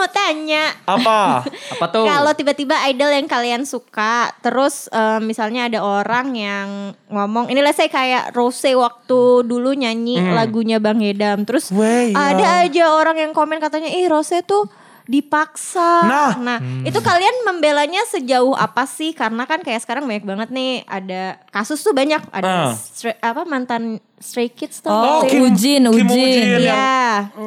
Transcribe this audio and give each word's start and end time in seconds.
mau 0.00 0.08
tanya. 0.08 0.64
Apa? 0.88 1.44
Apa 1.76 1.84
tuh? 1.92 2.08
Kalau 2.08 2.32
tiba-tiba 2.32 2.80
idol 2.88 3.12
yang 3.12 3.28
kalian 3.28 3.62
suka, 3.68 4.32
terus 4.40 4.88
eh, 4.88 5.20
misalnya 5.20 5.68
ada 5.68 5.84
orang 5.84 6.32
yang 6.32 6.96
ngomong, 7.12 7.52
ini 7.52 7.60
let's 7.60 7.76
say 7.76 7.92
kayak 7.92 8.32
Rose 8.32 8.72
waktu 8.72 9.44
dulu 9.44 9.76
nyanyi 9.76 10.24
lagunya 10.32 10.80
Bang 10.80 11.04
Edam, 11.04 11.44
terus 11.44 11.68
Weh, 11.68 12.16
ya. 12.16 12.32
ada 12.32 12.64
aja 12.64 12.96
orang 12.96 13.20
yang 13.20 13.32
komen 13.36 13.60
katanya, 13.60 13.92
ih 13.92 14.08
Rose 14.08 14.40
tuh 14.48 14.79
dipaksa. 15.10 16.06
Nah. 16.38 16.62
itu 16.86 16.96
kalian 16.96 17.42
membelanya 17.42 17.98
sejauh 18.06 18.54
apa 18.54 18.86
sih? 18.86 19.10
Karena 19.10 19.42
kan 19.42 19.58
kayak 19.58 19.82
sekarang 19.82 20.06
banyak 20.06 20.22
banget 20.22 20.48
nih 20.48 20.86
ada 20.86 21.42
kasus 21.50 21.82
tuh 21.82 21.90
banyak, 21.90 22.22
ada 22.30 22.70
Ah. 22.70 22.72
stray- 22.72 23.18
apa 23.18 23.42
mantan 23.42 23.98
Stray 24.16 24.52
Kids 24.52 24.84
tuh. 24.84 24.92
Oh, 24.92 25.24
Stray- 25.24 25.40
Ujin, 25.42 25.80
Kim 25.82 26.04
Ujin. 26.04 26.12
Ujin 26.12 26.44
yang, 26.60 26.60
Iya. 26.60 27.00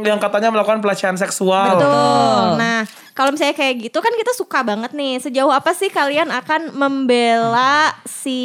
yang 0.04 0.18
katanya 0.18 0.50
melakukan 0.50 0.82
pelecehan 0.82 1.14
seksual. 1.14 1.78
Betul. 1.78 2.58
Nah, 2.58 2.82
kalau 3.14 3.30
misalnya 3.30 3.54
kayak 3.54 3.78
gitu 3.80 4.02
kan 4.02 4.10
kita 4.12 4.34
suka 4.34 4.66
banget 4.66 4.90
nih. 4.92 5.22
Sejauh 5.22 5.54
apa 5.54 5.70
sih 5.72 5.88
kalian 5.88 6.34
akan 6.34 6.74
membela 6.74 7.94
si 8.04 8.42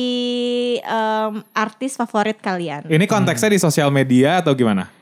em, 0.78 1.32
artis 1.52 1.96
favorit 1.96 2.36
kalian? 2.36 2.84
Ini 2.84 3.04
konteksnya 3.06 3.48
di 3.48 3.56
sosial 3.56 3.88
media 3.88 4.44
atau 4.44 4.52
gimana? 4.52 4.92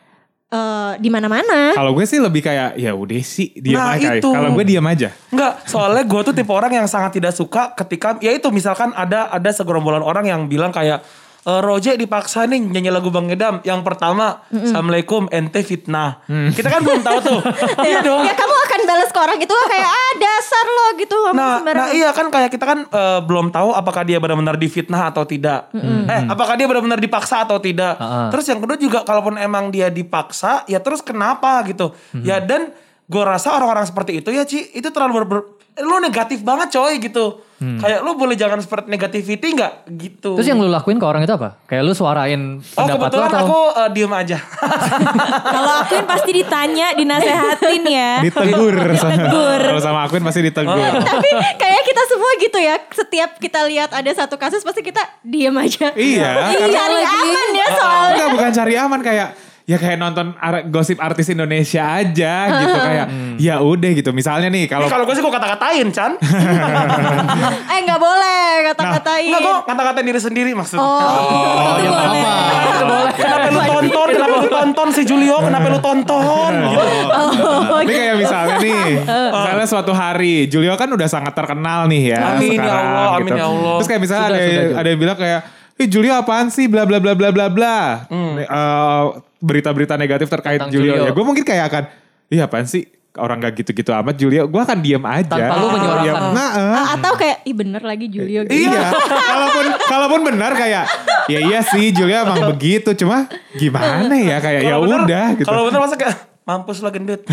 Eh, 0.56 0.92
di 0.98 1.08
mana-mana. 1.12 1.76
Kalau 1.76 1.92
gue 1.92 2.06
sih 2.08 2.16
lebih 2.16 2.40
kayak 2.40 2.78
ya 2.78 2.92
udah 2.92 3.20
sih 3.20 3.52
diam 3.54 3.76
Nah, 3.76 3.96
aja. 3.96 4.16
itu. 4.16 4.28
Kalau 4.28 4.50
gue 4.52 4.64
diam 4.64 4.86
aja. 4.86 5.08
Enggak, 5.28 5.52
soalnya 5.64 6.02
gue 6.02 6.20
tuh 6.22 6.32
tipe 6.32 6.48
orang 6.48 6.72
yang 6.72 6.86
sangat 6.86 7.12
tidak 7.14 7.32
suka 7.32 7.76
ketika 7.76 8.16
ya 8.18 8.32
itu 8.32 8.48
misalkan 8.48 8.96
ada 8.96 9.28
ada 9.28 9.50
segerombolan 9.52 10.00
orang 10.00 10.24
yang 10.24 10.40
bilang 10.46 10.70
kayak 10.70 11.04
e, 11.42 11.52
Roje 11.60 11.94
dipaksa 11.94 12.46
nih 12.46 12.62
nyanyi 12.62 12.88
lagu 12.88 13.12
Bang 13.12 13.28
Edam. 13.28 13.60
Yang 13.62 13.80
pertama, 13.82 14.40
Assalamualaikum 14.48 15.28
ente 15.28 15.60
fitnah. 15.60 16.24
Kita 16.26 16.68
kan 16.68 16.80
belum 16.80 17.02
tahu 17.02 17.18
tuh. 17.20 17.40
iya 17.88 18.00
dong. 18.00 18.24
Ya 18.24 18.32
kamu 18.32 18.54
balas 18.86 19.10
ke 19.10 19.18
orang 19.18 19.36
itu 19.36 19.50
kayak 19.50 19.84
ah 19.84 20.12
dasar 20.16 20.64
lo 20.64 20.86
gitu 20.94 21.16
ngomong 21.18 21.36
Nah, 21.36 21.54
sembarangan. 21.58 21.82
nah 21.82 21.88
iya 21.92 22.08
kan 22.10 22.26
kayak 22.28 22.48
kita 22.48 22.64
kan 22.64 22.78
eh, 22.82 23.20
belum 23.20 23.50
tahu 23.50 23.70
apakah 23.72 24.02
dia 24.02 24.16
benar-benar 24.16 24.54
difitnah 24.54 25.10
atau 25.10 25.22
tidak. 25.22 25.68
Eh, 25.74 26.22
apakah 26.24 26.54
dia 26.54 26.64
benar-benar 26.64 26.96
dipaksa 26.96 27.42
atau 27.42 27.58
tidak. 27.58 27.94
Ah. 27.96 28.30
Terus 28.30 28.46
yang 28.46 28.58
kedua 28.58 28.76
juga 28.76 29.02
kalaupun 29.02 29.36
emang 29.36 29.68
dia 29.68 29.90
dipaksa, 29.90 30.62
ya 30.64 30.78
terus 30.78 31.00
kenapa 31.00 31.60
gitu. 31.64 31.90
Ya 32.16 32.38
dan 32.38 32.70
gue 33.02 33.22
rasa 33.22 33.54
orang-orang 33.54 33.84
seperti 33.84 34.18
itu 34.18 34.30
ya 34.30 34.42
Ci, 34.42 34.70
itu 34.72 34.88
terlalu 34.88 35.22
ber- 35.22 35.46
lu 35.84 35.96
negatif 36.00 36.40
banget 36.40 36.72
coy 36.72 36.96
gitu. 37.00 37.44
Kayak 37.56 38.04
lu 38.04 38.20
boleh 38.20 38.36
jangan 38.36 38.60
seperti 38.60 38.92
negativity 38.92 39.56
nggak 39.56 39.88
gitu. 39.96 40.36
Terus 40.36 40.44
yang 40.44 40.60
lu 40.60 40.68
lakuin 40.68 41.00
ke 41.00 41.06
orang 41.08 41.24
itu 41.24 41.32
apa? 41.32 41.56
Kayak 41.64 41.88
lu 41.88 41.92
suarain 41.96 42.60
Oh 42.60 42.84
pendapat 42.84 42.92
lu 42.92 43.00
kebetulan 43.00 43.30
atau? 43.32 43.40
aku 43.48 43.60
eh, 43.80 43.88
diem 43.96 44.12
aja. 44.12 44.38
Kalau 45.56 45.72
akuin 45.80 46.04
pasti 46.04 46.30
ditanya, 46.36 46.86
dinasehatin 46.92 47.82
ya. 47.88 48.12
Ditegur. 48.20 48.76
Ditegur. 48.92 49.60
Kalau 49.72 49.80
sama 49.80 50.04
akuin 50.04 50.20
pasti 50.20 50.44
ditegur. 50.44 50.92
Tapi 51.00 51.28
kayak 51.56 51.82
kita 51.88 52.02
semua 52.12 52.30
gitu 52.44 52.58
ya. 52.60 52.76
Setiap 52.92 53.30
kita 53.40 53.64
lihat 53.64 53.90
ada 53.96 54.10
satu 54.12 54.36
kasus 54.36 54.60
pasti 54.60 54.84
kita 54.84 55.00
diem 55.24 55.56
aja. 55.56 55.96
Iya. 55.96 56.52
Ih, 56.60 56.68
cari 56.68 57.00
aman 57.08 57.48
ya 57.56 57.66
soalnya. 57.72 58.12
Enggak 58.20 58.28
bukan 58.36 58.50
cari 58.52 58.74
aman 58.76 59.00
kayak 59.00 59.28
ya 59.66 59.76
kayak 59.76 59.98
nonton 59.98 60.30
ar- 60.36 60.62
gosip 60.66 60.94
artis 60.96 61.26
Indonesia 61.26 61.82
aja 61.82 62.34
gitu 62.56 62.76
kayak 62.78 63.06
ya 63.36 63.58
udah 63.58 63.90
gitu 63.92 64.10
misalnya 64.10 64.46
nih 64.46 64.64
kalau 64.64 64.86
Kalau 64.86 65.02
gue 65.02 65.10
sih 65.10 65.20
gue 65.20 65.28
kata-katain 65.28 65.86
Chan. 65.90 66.12
Eh 67.66 67.78
nggak 67.82 67.98
boleh 67.98 68.46
kata-katain. 68.64 69.26
Enggak 69.26 69.42
gue 69.42 69.54
kata-katain 69.66 70.06
diri 70.06 70.20
sendiri 70.20 70.50
maksudnya. 70.52 70.80
Oh, 70.80 71.76
ya 71.76 71.88
nggak 71.88 72.06
apa. 72.14 72.32
Kenapa 73.12 73.48
lu 73.50 73.60
tonton? 73.60 74.06
Kenapa 74.08 74.34
lu 74.36 74.48
tonton 74.48 74.88
si 74.90 75.02
Julio? 75.02 75.36
Kenapa 75.40 75.66
lu 75.68 75.78
tonton? 75.78 76.52
Gitu. 76.66 77.82
ini 77.82 77.92
kayak 77.92 78.16
misalnya 78.16 78.56
nih 78.58 78.84
misalnya 79.36 79.66
suatu 79.66 79.92
hari 79.92 80.46
Julio 80.46 80.74
kan 80.74 80.88
udah 80.88 81.06
sangat 81.06 81.32
terkenal 81.32 81.86
nih 81.86 82.14
ya 82.14 82.20
Amin 82.32 82.54
ya 82.54 82.60
sekarang 82.60 82.86
Allah, 82.86 83.08
amin 83.12 83.26
gitu. 83.26 83.36
ya 83.36 83.46
Allah. 83.46 83.74
terus 83.76 83.88
kayak 83.88 84.00
misalnya 84.00 84.26
Sudah, 84.26 84.36
ada 84.36 84.46
sudah, 84.46 84.76
ada 84.76 84.88
yang 84.88 85.00
bilang 85.00 85.16
kayak 85.16 85.40
Ih 85.76 85.88
Julio 85.88 86.12
apaan 86.14 86.48
sih 86.48 86.66
bla 86.66 86.84
bla 86.84 86.96
bla 86.96 87.12
bla 87.12 87.28
bla 87.28 87.46
bla 87.48 87.78
Hmm. 88.08 88.34
Eh, 88.38 89.04
berita-berita 89.46 89.94
negatif 89.94 90.26
terkait 90.26 90.58
Tentang 90.58 90.74
Julio. 90.74 90.98
Julio. 90.98 91.06
ya 91.06 91.12
gue 91.14 91.24
mungkin 91.24 91.44
kayak 91.46 91.64
akan 91.70 91.84
iya 92.26 92.50
apaan 92.50 92.66
sih 92.66 92.82
orang 93.16 93.40
gak 93.40 93.64
gitu-gitu 93.64 93.90
amat 93.96 94.14
Julio 94.18 94.44
gue 94.44 94.60
akan 94.60 94.78
diem 94.84 95.00
aja 95.00 95.30
Tanpa 95.30 95.54
lu 95.56 95.68
menyuarakan. 95.72 96.04
Diem. 96.04 96.16
Nah, 96.36 96.50
eh. 96.52 96.74
Ah, 96.76 96.86
atau 96.98 97.12
kayak 97.16 97.36
ih 97.48 97.54
bener 97.56 97.82
lagi 97.86 98.06
Julio 98.12 98.44
gitu. 98.44 98.52
Iya, 98.52 98.92
kalaupun 98.92 99.64
kalaupun 99.88 100.20
benar 100.26 100.52
kayak 100.52 100.84
ya 101.30 101.38
iya 101.40 101.60
sih 101.64 101.94
Julia 101.94 102.26
emang 102.26 102.44
begitu, 102.52 102.92
cuma 102.98 103.30
gimana 103.56 104.12
ya 104.12 104.36
kayak 104.42 104.60
ya 104.66 104.76
udah 104.76 105.26
gitu. 105.38 105.48
Kalau 105.48 105.70
bener 105.70 105.80
masa 105.80 105.96
kayak 105.96 106.25
mampus 106.46 106.78
lah 106.78 106.94
gendut. 106.94 107.26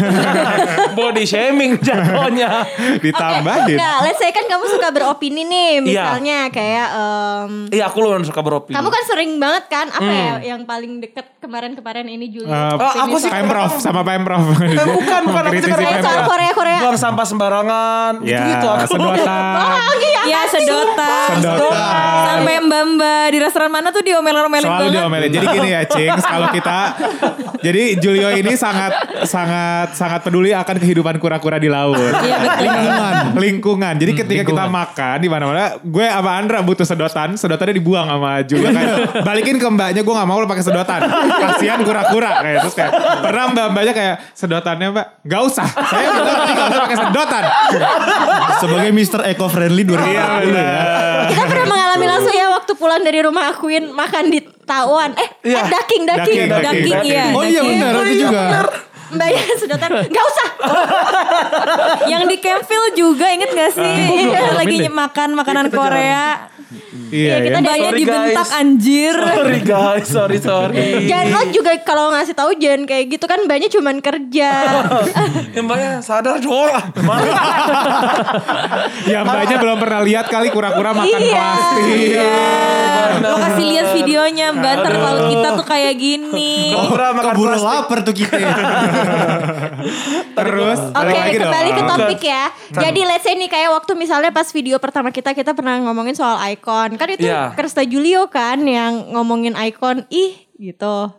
Body 0.98 1.22
shaming 1.22 1.78
jatuhnya. 1.78 2.66
Ditambahin. 3.06 3.78
Nah, 3.78 4.02
let's 4.02 4.18
say 4.18 4.34
kan 4.34 4.42
kamu 4.44 4.66
suka 4.66 4.90
beropini 4.90 5.46
nih, 5.46 5.70
Iya. 5.78 5.82
misalnya 5.86 6.38
kayak 6.50 6.88
em, 6.90 7.52
Iya 7.70 7.86
aku 7.88 8.02
loh 8.02 8.18
suka 8.20 8.42
beropini. 8.42 8.74
kamu 8.74 8.90
kan 8.90 9.04
sering 9.06 9.32
banget 9.38 9.64
kan 9.70 9.86
apa 9.88 10.10
ya 10.10 10.34
yang 10.50 10.66
paling 10.66 10.98
deket 10.98 11.30
kemarin-kemarin 11.38 12.10
ini 12.10 12.26
Julio. 12.28 12.50
Eh, 12.50 12.74
Oh, 12.74 12.90
aku 13.06 13.22
sih- 13.22 13.30
Pemprov 13.30 13.78
sama 13.78 14.02
Pemprov. 14.02 14.42
Eh, 14.58 14.82
bukan, 14.82 15.22
bukan. 15.24 15.44
Aku 15.46 15.62
suka 15.62 15.78
Kayak 15.78 16.02
soal. 16.02 16.26
Korea 16.26 16.52
Korea. 16.52 16.80
Buang 16.82 16.98
sampah 16.98 17.26
sembarangan. 17.28 18.12
Ya, 18.24 18.42
Gitu-gitu 18.42 18.66
aku. 18.68 18.86
sedotan. 18.90 19.54
Oh, 19.78 19.94
iya, 19.96 20.22
Ya 20.26 20.42
sedotan. 20.50 21.30
Sedotan. 21.38 22.24
Sampai 22.26 22.56
mbak-mbak 22.60 23.26
di 23.30 23.38
restoran 23.38 23.70
mana 23.70 23.94
tuh 23.94 24.02
diomelin-omelin 24.02 24.64
Selalu 24.64 24.82
banget. 24.82 24.96
diomelin. 24.98 25.30
Jadi 25.30 25.46
gini 25.52 25.70
ya, 25.70 25.82
Cings, 25.86 26.24
kalau 26.24 26.50
kita 26.50 26.78
jadi 27.64 27.84
Julio 27.98 28.30
ini 28.30 28.54
sangat 28.60 28.92
sangat 29.24 29.96
sangat 29.96 30.20
peduli 30.28 30.52
akan 30.52 30.76
kehidupan 30.78 31.16
kura-kura 31.18 31.56
di 31.56 31.72
laut. 31.72 31.96
Iya 31.96 32.36
betul. 32.44 32.64
Lingkungan. 32.68 33.14
lingkungan. 33.40 33.94
Jadi 33.96 34.12
ketika 34.12 34.44
kita 34.44 34.66
lingkungan. 34.68 34.84
makan 34.92 35.16
di 35.24 35.30
mana-mana, 35.32 35.64
gue 35.80 36.06
sama 36.06 36.32
Andra 36.36 36.60
butuh 36.60 36.84
sedotan, 36.84 37.40
sedotannya 37.40 37.76
dibuang 37.80 38.06
sama 38.06 38.44
Julia 38.44 38.70
kan. 38.76 38.86
Balikin 39.24 39.56
ke 39.56 39.68
mbaknya, 39.72 40.02
gue 40.04 40.14
nggak 40.14 40.28
mau 40.28 40.38
lo 40.44 40.48
pakai 40.48 40.66
sedotan. 40.66 41.02
Kasihan 41.40 41.80
kura-kura 41.82 42.44
kayak 42.44 42.58
terus 42.68 42.76
kayak 42.76 42.92
pernah 43.24 43.44
mbak 43.56 43.66
mbaknya 43.72 43.94
kayak 43.96 44.16
sedotannya 44.36 44.88
mbak, 44.92 45.06
gak 45.24 45.42
usah. 45.48 45.68
Saya 45.68 46.08
bilang 46.12 46.36
tadi 46.36 46.52
gak 46.52 46.68
usah 46.68 46.82
pakai 46.84 46.98
sedotan. 47.00 47.44
Sebagai 48.60 48.90
Mr. 48.92 49.20
Eco 49.32 49.48
Friendly 49.48 49.84
2020 49.88 50.04
Iya 50.04 50.20
ya. 50.20 50.28
benar. 50.44 51.24
Kita 51.32 51.44
pernah 51.48 51.63
mengalami 51.74 52.06
langsung 52.06 52.32
ya 52.32 52.46
waktu 52.54 52.72
pulang 52.74 53.02
dari 53.02 53.20
rumah 53.20 53.50
Akuin 53.50 53.90
makan 53.90 54.30
di 54.30 54.40
Taiwan. 54.64 55.18
Eh, 55.18 55.30
Iya. 55.44 55.60
eh 55.60 55.64
daking 55.68 56.04
daking. 56.06 56.38
Daking, 56.38 56.48
daking. 56.48 56.84
Daging 56.86 57.02
iya. 57.04 57.26
Oh 57.34 57.42
iya 57.42 57.60
daging. 57.60 57.80
benar, 57.82 57.94
aku 57.98 58.14
juga. 58.14 58.44
Mbaknya 59.14 59.42
sedotan, 59.62 59.92
gak 60.10 60.26
usah. 60.26 60.50
Yang 62.12 62.24
di 62.26 62.38
Campville 62.42 62.90
juga 62.98 63.26
inget 63.30 63.50
gak 63.54 63.72
sih? 63.74 63.94
Kita 64.26 64.58
lagi 64.58 64.78
makan 64.90 65.30
makanan 65.38 65.68
Korea. 65.70 66.50
Iya, 67.10 67.36
kita 67.40 67.50
ya. 67.50 67.60
Mbaknya 67.60 67.84
Sorry, 67.84 68.00
dibentak 68.00 68.34
guys. 68.44 68.54
anjir. 68.56 69.16
Sorry 69.16 69.60
guys, 69.62 70.06
sorry 70.06 70.38
sorry. 70.38 70.88
Jangan 71.12 71.30
lo 71.30 71.42
juga 71.50 71.72
kalau 71.80 72.06
ngasih 72.10 72.34
tahu 72.34 72.52
jangan 72.56 72.82
kayak 72.84 73.06
gitu 73.10 73.26
kan 73.26 73.40
mbaknya 73.42 73.70
cuman 73.70 73.98
kerja. 74.00 74.52
Ya 75.54 75.62
mbaknya 75.62 75.92
sadar 76.00 76.38
dong. 76.38 76.70
Ya 79.06 79.22
mbaknya 79.22 79.58
belum 79.58 79.78
pernah 79.78 80.02
lihat 80.02 80.26
kali 80.28 80.50
kura-kura 80.50 80.92
makan 80.92 81.20
Iya. 81.20 81.30
plastik. 81.30 81.86
Lihat 82.10 82.53
videonya 83.96 84.48
Mbak 84.52 84.74
ntar 84.76 84.94
laut 84.96 85.24
kita 85.28 85.48
tuh 85.54 85.66
kayak 85.66 85.94
gini. 85.96 86.54
Makan 86.74 87.16
Keburu 87.32 87.50
plastik. 87.50 87.68
lapar 87.68 88.00
tuh 88.02 88.16
kita. 88.16 88.38
Terus 90.34 90.80
Oke, 90.92 91.14
dong. 91.14 91.40
kembali 91.40 91.70
ke 91.72 91.84
topik 91.86 92.22
ya. 92.22 92.44
Jadi 92.72 93.02
let's 93.04 93.24
say 93.24 93.34
nih 93.34 93.48
kayak 93.48 93.70
waktu 93.72 93.92
misalnya 93.94 94.30
pas 94.30 94.48
video 94.48 94.78
pertama 94.78 95.10
kita 95.10 95.32
kita 95.32 95.54
pernah 95.54 95.80
ngomongin 95.82 96.14
soal 96.14 96.38
icon. 96.48 96.96
Kan 96.96 97.08
itu 97.10 97.26
Iya. 97.26 97.54
Krista 97.54 97.82
Julio 97.82 98.28
kan 98.28 98.62
yang 98.62 99.12
ngomongin 99.12 99.54
icon 99.56 100.04
ih 100.10 100.36
gitu. 100.56 101.12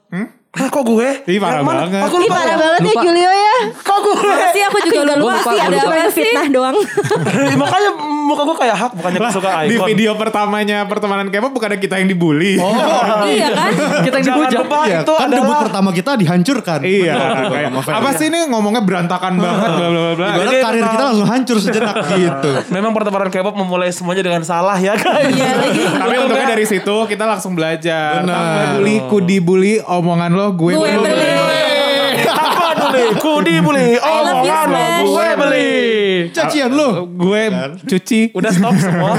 Hah, 0.55 0.69
kok 0.69 0.83
gue? 0.85 1.09
Ih, 1.25 1.37
parah 1.37 1.59
Yang 1.59 1.65
mana? 1.65 1.79
banget. 1.83 2.03
Aku 2.05 2.17
Ih 2.17 2.23
lupa. 2.23 2.35
parah 2.37 2.57
banget 2.57 2.79
ya 2.79 2.87
Lupa. 2.89 3.03
Julio 3.03 3.31
ya. 3.33 3.55
Kok 3.75 3.99
gue? 4.01 4.15
Pasti 4.25 4.61
aku 4.61 4.79
juga 4.81 4.95
Aku 4.97 5.11
lupa 5.13 5.19
lupa, 5.35 5.43
sih 5.45 5.59
ada 5.59 5.75
lupa. 5.75 5.91
apa 5.91 6.07
sih? 6.07 6.13
fitnah 6.17 6.47
doang. 6.49 6.77
Makanya 7.61 7.91
muka 8.25 8.43
gue 8.45 8.57
kayak 8.57 8.77
hak 8.77 8.93
bukannya 8.95 9.19
Lah, 9.19 9.31
suka 9.31 9.49
di 9.63 9.75
icon. 9.75 9.87
video 9.87 10.11
pertamanya 10.15 10.79
pertemanan 10.85 11.27
K-pop 11.29 11.53
bukan 11.53 11.69
ada 11.69 11.79
kita 11.79 11.95
yang 11.97 12.07
dibully. 12.07 12.55
Iya 13.27 13.49
kan? 13.51 13.71
Kita 14.01 14.15
yang 14.15 14.27
Jangan 14.27 14.39
dihujat. 14.47 14.61
lupa 14.63 14.79
Iya, 14.85 14.99
itu 15.01 15.13
kan 15.13 15.27
debut 15.27 15.43
adalah 15.45 15.65
pertama 15.65 15.89
kita 15.91 16.11
dihancurkan. 16.15 16.79
Iya, 16.81 17.15
kayak, 17.49 17.69
apa 17.75 18.09
sih 18.13 18.27
ini 18.29 18.39
ngomongnya 18.47 18.81
berantakan 18.81 19.33
banget 19.37 19.71
bla 19.71 19.87
bla 19.89 20.13
bla. 20.15 20.27
Ibarat 20.31 20.53
karir 20.55 20.63
memang- 20.77 20.93
kita 20.93 21.05
langsung 21.05 21.29
hancur 21.29 21.57
sejenak 21.59 21.95
gitu. 22.15 22.51
Memang 22.71 22.93
pertemanan 22.93 23.29
K-pop 23.29 23.55
memulai 23.55 23.91
semuanya 23.91 24.23
dengan 24.23 24.43
salah 24.43 24.77
ya 24.77 24.95
guys. 24.95 25.31
Iya 25.31 25.53
lagi. 25.57 25.83
Tapi 25.83 26.15
untungnya 26.21 26.49
dari 26.49 26.65
situ 26.65 26.95
kita 27.07 27.25
langsung 27.25 27.53
belajar. 27.53 28.23
Benar. 28.23 28.35
Tanpa 28.35 28.63
bully, 28.77 28.97
ku 29.05 29.19
dibully, 29.19 29.75
omongan 29.81 30.31
lo 30.31 30.44
gue, 30.51 30.73
Gue 30.73 30.89
beli. 30.91 31.07
beli. 31.07 31.33
Apa 32.25 32.91
beli? 32.91 33.05
Ku 33.17 33.33
dibully. 33.41 33.89
I 33.95 34.09
love 34.21 34.43
you, 34.43 34.51
Omongan 34.51 34.67
lo 34.67 34.77
Smash. 34.77 35.05
gue 35.05 35.29
beli. 35.37 35.73
Cacian 36.31 36.71
lu. 36.71 36.89
Gue 37.11 37.43
cuci. 37.83 38.21
Udah 38.33 38.51
stop 38.51 38.75
semua. 38.77 39.13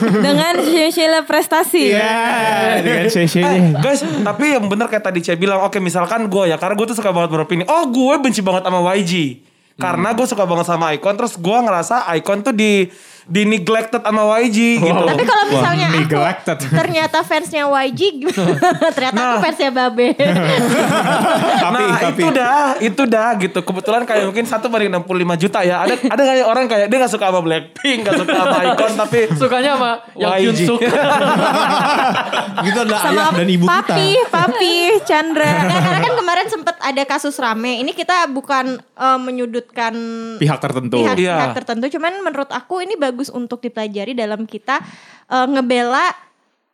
Dengan 0.00 0.54
Sheila 0.90 1.20
prestasi. 1.22 1.92
Iya, 1.92 2.80
dengan 2.80 3.06
sheshe 3.06 3.40
Eh, 3.40 3.74
guys, 3.76 4.02
tapi 4.02 4.52
yang 4.52 4.66
bener 4.66 4.86
kayak 4.86 5.02
tadi 5.02 5.20
Cia 5.20 5.34
bilang, 5.34 5.62
oke 5.62 5.78
misalkan 5.78 6.26
gue 6.26 6.44
ya, 6.46 6.56
karena 6.56 6.74
gue 6.74 6.86
tuh 6.86 6.96
suka 6.96 7.10
banget 7.10 7.30
beropini. 7.30 7.62
Oh, 7.64 7.86
gue 7.86 8.14
benci 8.18 8.40
banget 8.40 8.62
sama 8.62 8.80
YG. 8.92 9.42
Karena 9.74 10.12
gue 10.12 10.26
suka 10.26 10.44
banget 10.44 10.66
sama 10.68 10.92
Icon, 10.92 11.16
terus 11.16 11.34
gue 11.34 11.56
ngerasa 11.56 12.04
Icon 12.12 12.44
tuh 12.44 12.52
di 12.52 12.84
di 13.22 13.42
neglected 13.44 14.00
sama 14.00 14.22
YG 14.38 14.58
gitu. 14.78 15.04
Tapi 15.06 15.24
kalau 15.24 15.44
misalnya 15.46 15.86
aku 15.86 15.98
neglected. 15.98 16.56
ternyata 16.70 17.18
fansnya 17.20 17.64
YG 17.66 18.00
ternyata 18.94 19.18
aku 19.18 19.28
Nah. 19.30 19.40
fansnya 19.40 19.70
Babe. 19.70 20.08
Tapi, 20.12 21.80
nah 21.84 21.98
tapi. 22.00 22.12
itu 22.16 22.26
dah, 22.30 22.54
itu 22.78 23.02
dah 23.04 23.28
gitu. 23.36 23.58
Kebetulan 23.60 24.02
kayak 24.02 24.24
mungkin 24.26 24.44
satu 24.44 24.66
banding 24.66 24.92
65 24.94 25.06
juta 25.38 25.58
ya. 25.60 25.76
Ada 25.80 25.94
ada 26.06 26.22
kayak 26.22 26.44
orang 26.44 26.64
kayak 26.66 26.86
dia 26.86 26.98
gak 26.98 27.10
suka 27.10 27.26
sama 27.26 27.40
Blackpink, 27.40 27.98
gak 28.02 28.16
suka 28.16 28.32
sama 28.34 28.56
Icon, 28.66 28.92
tapi 28.96 29.20
Sukanya 29.32 29.70
sama 29.74 29.90
yang 30.14 30.32
YG. 30.38 30.60
Gitu 32.60 32.78
adalah 32.78 33.00
sama 33.00 33.12
ayah 33.16 33.28
dan 33.32 33.48
ibu 33.48 33.64
kita. 33.64 33.72
papi, 33.82 34.08
papi, 34.28 34.74
Chandra. 35.02 35.48
Nah, 35.62 35.78
karena 35.80 35.98
kan 36.02 36.12
kemarin 36.14 36.46
sempet 36.46 36.76
ada 36.78 37.02
kasus 37.04 37.36
rame. 37.36 37.80
Ini 37.80 37.92
kita 37.92 38.28
bukan 38.28 38.76
eh, 38.76 39.18
menyudutkan 39.18 39.94
Pihak 40.36 40.58
tertentu. 40.58 41.00
pihak, 41.00 41.16
Iya. 41.16 41.36
pihak 41.38 41.54
tertentu. 41.56 41.86
Cuman 41.90 42.12
menurut 42.20 42.50
aku 42.50 42.80
ini 42.80 42.94
bagus 42.94 43.09
untuk 43.28 43.58
dipelajari 43.58 44.12
dalam 44.12 44.44
kita 44.44 44.78
eh, 45.26 45.46
ngebela 45.46 46.06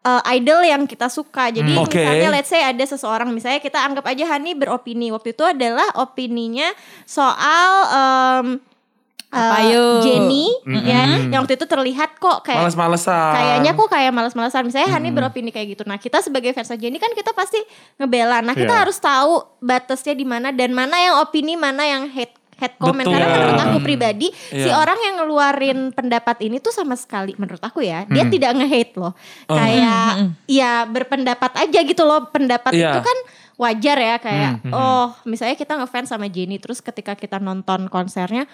eh, 0.03 0.35
idol 0.35 0.61
yang 0.63 0.83
kita 0.85 1.09
suka. 1.09 1.49
Jadi 1.49 1.73
Hmm, 1.73 1.83
oke. 1.83 1.95
misalnya 1.95 2.29
let's 2.31 2.47
say 2.47 2.61
ada 2.61 2.83
seseorang 2.83 3.29
misalnya 3.29 3.59
kita 3.59 3.81
anggap 3.81 4.05
aja 4.05 4.29
Hani 4.29 4.53
beropini. 4.53 5.09
Waktu 5.09 5.33
itu 5.33 5.43
adalah 5.43 5.89
opininya 5.97 6.71
soal 7.05 7.71
eh, 7.89 8.45
Apa 9.27 9.59
yuk? 9.69 10.01
Jenny 10.01 10.47
ya 10.87 11.03
yang 11.27 11.43
waktu 11.43 11.59
itu 11.59 11.67
terlihat 11.67 12.15
kok 12.17 12.47
kayak 12.47 12.63
males-malesan. 12.63 13.35
kayaknya 13.35 13.71
kok 13.75 13.89
kayak 13.91 14.13
males-malesan 14.15 14.63
misalnya 14.65 14.89
Hani 14.89 15.11
Hmm. 15.11 15.19
beropini 15.19 15.51
kayak 15.51 15.77
gitu 15.77 15.83
nah 15.83 15.99
kita 15.99 16.23
sebagai 16.23 16.55
fans 16.55 16.71
Jenny 16.73 16.97
kan 16.97 17.11
kita 17.11 17.35
pasti 17.35 17.59
ngebela 17.97 18.39
nah 18.39 18.55
kita 18.55 18.71
Iya. 18.71 18.81
harus 18.87 18.97
tahu 18.97 19.43
batasnya 19.59 20.15
di 20.15 20.23
mana 20.23 20.55
dan 20.55 20.71
mana 20.71 20.95
yang 20.95 21.15
opini 21.19 21.59
mana 21.59 21.83
yang 21.85 22.07
hate 22.07 22.36
hate 22.57 22.77
comment 22.77 23.05
Betul. 23.05 23.15
karena 23.15 23.29
menurut 23.31 23.61
aku 23.61 23.79
pribadi 23.81 24.29
si 24.33 24.65
Iya. 24.65 24.75
orang 24.75 24.99
yang 24.99 25.15
ngeluarin 25.21 25.79
pendapat 25.93 26.37
ini 26.41 26.57
tuh 26.57 26.73
sama 26.73 26.97
sekali 26.97 27.37
menurut 27.37 27.61
aku 27.61 27.81
ya 27.81 28.05
dia 28.07 28.25
Hmm. 28.25 28.33
tidak 28.33 28.51
nge-hate 28.57 28.95
loh 28.97 29.13
kayak 29.47 30.11
ya 30.45 30.85
berpendapat 30.85 31.53
aja 31.59 31.79
gitu 31.81 32.03
loh 32.03 32.29
pendapat 32.29 32.73
Iya. 32.73 32.91
itu 32.91 33.01
kan 33.01 33.19
wajar 33.57 33.97
ya 33.97 34.17
kayak 34.17 34.53
oh 34.69 35.17
misalnya 35.25 35.55
kita 35.55 35.77
ngefans 35.77 36.09
sama 36.09 36.27
Jenny 36.27 36.57
terus 36.57 36.81
ketika 36.81 37.13
kita 37.13 37.37
nonton 37.37 37.89
konsernya 37.89 38.45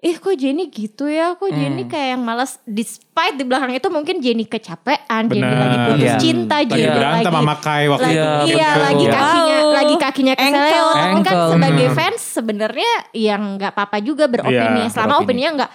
ih 0.00 0.14
kok 0.14 0.30
Jenny 0.32 0.70
gitu 0.70 1.04
ya 1.04 1.34
kok 1.34 1.50
Jenny 1.50 1.82
Hmm. 1.82 1.90
kayak 1.90 2.08
yang 2.12 2.22
malas 2.22 2.62
despite 2.62 3.34
di 3.34 3.42
belakang 3.42 3.72
itu 3.72 3.88
mungkin 3.88 4.16
Jenny 4.18 4.46
kecapean 4.46 5.26
Jenny 5.26 5.42
Bener. 5.42 5.58
lagi 5.58 5.76
putus 5.84 6.02
Iya. 6.04 6.16
cinta 6.16 6.56
Lagi 6.56 6.70
Jenny 6.70 6.86
berantem 6.88 7.18
lagi 7.24 7.38
sama 7.40 7.54
Kai 7.58 7.84
waktu 7.88 8.06
lagi, 8.06 8.14
itu. 8.14 8.54
iya 8.54 8.68
Betul. 8.68 8.84
lagi 8.84 9.04
kakinya 9.08 9.58
Wow. 9.58 9.74
lagi 9.74 9.94
kakinya 9.98 10.34
keseleo 10.34 10.86
tapi 10.88 11.18
kan 11.20 11.36
sebagai 11.50 11.86
Hmm. 11.88 11.96
fans 11.96 12.20
sebenarnya 12.22 12.92
yang 13.12 13.42
nggak 13.56 13.70
apa-apa 13.70 13.96
juga 13.98 14.24
beropini 14.26 14.54
Iya, 14.80 14.86
selama 14.88 15.08
beropini. 15.12 15.26
opininya 15.26 15.50
nggak 15.56 15.70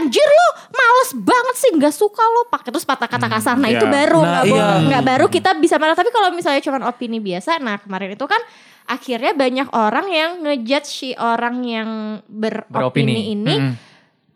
anjir 0.00 0.24
lo 0.24 0.48
males 0.72 1.10
banget 1.14 1.56
sih 1.60 1.70
nggak 1.74 1.94
suka 1.94 2.22
lo 2.22 2.48
pakai 2.50 2.70
terus 2.72 2.86
patah 2.88 3.06
kata 3.06 3.26
kasar 3.28 3.54
nah 3.58 3.70
iya. 3.70 3.78
itu 3.78 3.86
baru 3.86 4.20
Nah, 4.24 4.42
nggak 4.42 4.44
iya. 4.48 4.66
nggak 4.90 5.04
baru 5.04 5.26
kita 5.28 5.50
bisa 5.60 5.76
marah 5.78 5.94
tapi 5.94 6.10
kalau 6.10 6.32
misalnya 6.32 6.62
cuma 6.62 6.82
opini 6.88 7.18
biasa 7.20 7.62
nah 7.62 7.78
kemarin 7.78 8.14
itu 8.14 8.26
kan 8.26 8.40
akhirnya 8.84 9.32
banyak 9.32 9.68
orang 9.72 10.06
yang 10.12 10.30
ngejudge 10.44 10.88
si 10.88 11.10
orang 11.16 11.64
yang 11.64 11.90
beropini, 12.28 12.68
Beropini. 12.68 13.14
ini 13.32 13.54
Mm-mm. 13.56 13.74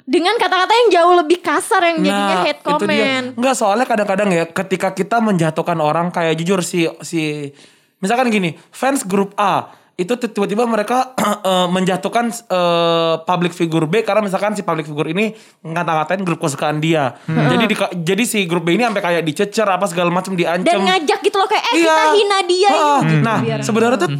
dengan 0.09 0.35
kata-kata 0.41 0.73
yang 0.73 0.89
jauh 0.89 1.15
lebih 1.21 1.39
kasar 1.45 1.85
yang 1.85 2.01
jadinya 2.01 2.37
Nah, 2.41 2.45
hate 2.49 2.63
comment. 2.65 3.27
Enggak, 3.37 3.55
soalnya 3.61 3.85
kadang-kadang 3.85 4.33
ya 4.33 4.49
ketika 4.49 4.97
kita 4.97 5.21
menjatuhkan 5.21 5.77
orang 5.85 6.09
kayak 6.09 6.33
jujur 6.41 6.65
si 6.65 6.89
si 7.05 7.53
misalkan 8.01 8.33
gini, 8.33 8.57
fans 8.73 9.05
grup 9.05 9.37
A 9.37 9.69
itu 9.99 10.15
tiba-tiba 10.15 10.63
mereka 10.63 11.11
eh, 11.43 11.67
menjatuhkan 11.69 12.31
eh, 12.31 13.15
public 13.21 13.51
figure 13.51 13.85
B 13.85 14.01
karena 14.01 14.23
misalkan 14.23 14.55
si 14.55 14.63
public 14.63 14.87
figure 14.87 15.11
ini 15.11 15.35
ngata-ngatain 15.61 16.23
grup 16.23 16.39
kesukaan 16.39 16.79
dia. 16.79 17.19
Jadi 17.27 17.67
di- 17.67 17.75
jadi 18.07 18.23
si 18.23 18.47
grup 18.47 18.63
B 18.63 18.73
ini 18.73 18.87
sampai 18.87 19.03
kayak 19.03 19.23
dicecer 19.23 19.67
apa 19.67 19.85
segala 19.85 20.09
macam 20.09 20.33
diancam. 20.33 20.63
Dan 20.63 20.87
ngajak 20.87 21.19
gitu 21.21 21.37
loh 21.37 21.45
kayak 21.45 21.65
eh 21.67 21.75
kita 21.77 21.91
Iya. 21.91 22.15
hina 22.15 22.39
dia 22.43 22.69
Ah, 22.69 22.73
yuk. 22.73 23.01
gitu, 23.05 23.15
Nah, 23.21 23.39
biar- 23.43 23.61
sebenarnya 23.61 23.99
tuh 23.99 24.11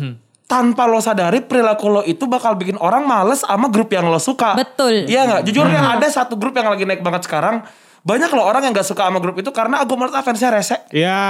tanpa 0.45 0.83
lo 0.85 0.99
sadari 0.99 1.39
perilaku 1.41 1.87
lo 1.87 2.03
itu 2.03 2.25
bakal 2.25 2.57
bikin 2.57 2.75
orang 2.77 3.05
males 3.05 3.41
sama 3.41 3.69
grup 3.69 3.89
yang 3.89 4.09
lo 4.09 4.19
suka. 4.19 4.57
Betul. 4.57 5.07
Iya 5.07 5.21
nggak? 5.25 5.41
Jujur 5.45 5.63
yang 5.65 5.87
ada 5.87 6.09
satu 6.09 6.35
grup 6.35 6.53
yang 6.53 6.67
lagi 6.67 6.83
naik 6.83 7.01
banget 7.01 7.23
sekarang. 7.23 7.63
Banyak 8.09 8.33
loh 8.33 8.49
orang 8.49 8.65
yang 8.65 8.73
gak 8.73 8.89
suka 8.89 9.05
sama 9.05 9.21
grup 9.21 9.37
itu 9.37 9.53
karena 9.53 9.85
aku 9.85 9.93
menurut 9.93 10.17
ah, 10.17 10.25
fansnya 10.25 10.49
rese. 10.49 10.81
Iya. 10.89 11.21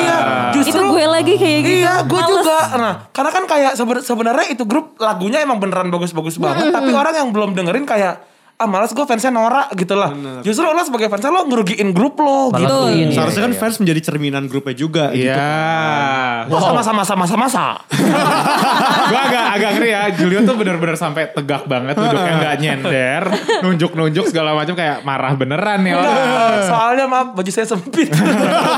Iya, 0.00 0.16
justru 0.56 0.80
Itu 0.80 0.96
gue 0.96 1.04
lagi 1.04 1.36
kayak 1.36 1.60
gitu. 1.60 1.84
Iya, 1.84 1.94
gue 2.08 2.16
Males. 2.16 2.30
juga. 2.32 2.58
Nah, 2.80 2.92
karena 3.12 3.30
kan 3.30 3.44
kayak 3.44 3.72
seben- 3.76 4.00
sebenarnya 4.00 4.46
itu 4.48 4.64
grup 4.64 4.96
lagunya 4.96 5.44
emang 5.44 5.60
beneran 5.60 5.92
bagus-bagus 5.92 6.40
banget, 6.40 6.72
tapi 6.72 6.90
orang 6.90 7.12
yang 7.12 7.28
belum 7.28 7.52
dengerin 7.52 7.84
kayak 7.84 8.24
ah 8.54 8.70
malas 8.70 8.94
gue 8.94 9.02
fansnya 9.02 9.34
Nora 9.34 9.66
gitu 9.74 9.98
lah. 9.98 10.14
Justru 10.46 10.62
lo 10.62 10.78
sebagai 10.86 11.10
fansnya 11.10 11.34
lo 11.34 11.42
ngerugiin 11.50 11.90
grup 11.90 12.14
lo 12.22 12.54
Malah 12.54 12.62
gitu. 12.62 12.78
ini. 12.94 13.12
Seharusnya 13.12 13.50
kan 13.50 13.54
fans 13.58 13.76
menjadi 13.82 14.00
cerminan 14.00 14.46
grupnya 14.46 14.74
juga 14.78 15.04
gitu. 15.10 15.26
Iya. 15.26 16.46
Wah, 16.46 16.60
sama-sama 16.62 17.02
sama-sama 17.02 17.46
sama. 17.50 17.74
gue 19.10 19.20
agak 19.20 19.44
agak 19.58 19.70
ngeri 19.78 19.90
ya 19.90 20.02
Julio 20.16 20.40
tuh 20.46 20.54
bener-bener 20.56 20.96
sampai 20.96 21.28
tegak 21.34 21.68
banget 21.68 21.92
duduknya 21.98 22.34
nggak 22.40 22.56
nyender 22.56 23.22
nunjuk-nunjuk 23.60 24.24
segala 24.32 24.56
macam 24.56 24.72
kayak 24.72 25.04
marah 25.04 25.34
beneran 25.36 25.84
nih 25.84 25.92
orang 25.92 26.14
Enggak, 26.14 26.62
soalnya 26.70 27.04
maaf 27.10 27.28
baju 27.36 27.50
saya 27.50 27.66
sempit. 27.68 28.08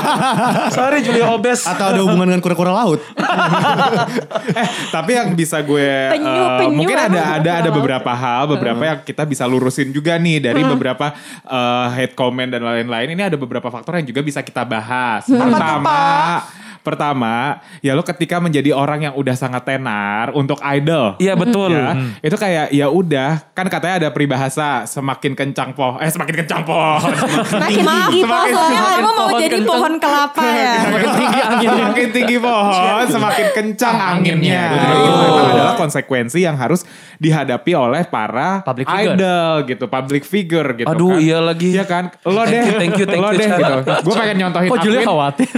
Sorry 0.77 0.99
Julia 1.05 1.31
Obes. 1.31 1.63
Atau 1.63 1.85
ada 1.93 1.99
hubungan 2.03 2.27
dengan 2.27 2.41
kura-kura 2.43 2.71
laut. 2.73 2.99
eh 4.59 4.67
tapi 4.89 5.11
yang 5.15 5.31
bisa 5.37 5.61
gue 5.61 5.89
Penyu, 6.11 6.27
eh, 6.27 6.57
penyu 6.65 6.75
mungkin 6.75 6.97
ada 6.97 7.21
ada 7.39 7.51
ada 7.63 7.69
beberapa 7.69 8.11
hal 8.11 8.49
beberapa 8.49 8.81
yang 8.83 8.99
kita 9.03 9.23
bisa 9.23 9.45
lurusin 9.67 9.91
juga 9.91 10.15
nih 10.15 10.39
dari 10.39 10.63
beberapa 10.63 11.11
eh, 11.43 11.87
hate 11.91 12.15
comment 12.15 12.47
dan 12.47 12.63
lain-lain. 12.63 13.11
Ini 13.11 13.27
ada 13.27 13.35
beberapa 13.35 13.67
faktor 13.67 13.99
yang 13.99 14.07
juga 14.07 14.23
bisa 14.23 14.39
kita 14.39 14.63
bahas. 14.63 15.27
Pertama 15.27 16.47
pertama 16.87 17.35
ya 17.79 17.91
lo 17.91 18.01
ketika 18.01 18.39
menjadi 18.39 18.71
orang 18.71 18.99
yang 19.01 19.13
udah 19.13 19.35
sangat 19.35 19.63
tenar 19.63 20.31
untuk 20.31 20.55
idol 20.63 21.17
Iya 21.17 21.33
betul. 21.33 21.69
ya 21.69 21.91
itu 22.21 22.33
kayak 22.33 22.71
ya 22.71 22.87
udah 22.87 23.51
kan 23.51 23.67
katanya 23.67 23.95
ada 23.99 24.09
peribahasa 24.09 24.67
semakin 24.83 25.33
kencang 25.33 25.71
pohon 25.71 25.99
eh 25.99 26.07
semakin 26.07 26.35
kencang 26.37 26.63
pohon 26.63 27.11
Semakin 27.51 27.83
tinggi 27.83 28.21
Oh, 28.23 28.45
semakin 28.45 28.77
kamu 28.77 29.01
mau 29.03 29.13
pohon 29.25 29.31
jadi 29.37 29.49
kenceng. 29.53 29.67
pohon 29.67 29.93
kelapa 29.97 30.43
ya. 30.45 30.73
semakin 30.79 31.09
tinggi 31.11 31.39
anginnya. 31.39 31.75
Semakin 31.77 32.07
tinggi 32.09 32.37
pohon, 32.37 33.05
semakin 33.07 33.47
kencang 33.51 33.95
anginnya. 33.97 34.61
Anginnya. 34.63 34.63
Jadi 34.77 35.01
itu 35.01 35.17
memang 35.17 35.45
adalah 35.49 35.75
konsekuensi 35.75 36.39
yang 36.39 36.55
harus 36.55 36.81
dihadapi 37.17 37.71
oleh 37.73 38.03
para 38.05 38.61
Public 38.61 38.85
figure. 38.85 39.15
idol 39.15 39.53
gitu, 39.65 39.85
public 39.87 40.23
figure 40.23 40.67
gitu 40.75 40.87
Aduh, 40.87 41.11
kan. 41.11 41.19
iya 41.19 41.39
lagi. 41.39 41.69
Iya 41.71 41.85
kan? 41.85 42.03
Lo 42.23 42.41
Thank 42.41 42.51
deh, 42.51 42.63
you, 42.63 42.75
thank 42.77 42.93
you, 42.95 43.05
thank 43.05 43.19
lo 43.19 43.29
you, 43.29 43.37
deh 43.37 43.49
gitu. 43.49 43.73
Gue 44.01 44.13
pengen 44.15 44.35
nyontohin 44.39 44.69
Kok 44.69 44.77
Julia 44.79 45.01
khawatir? 45.03 45.49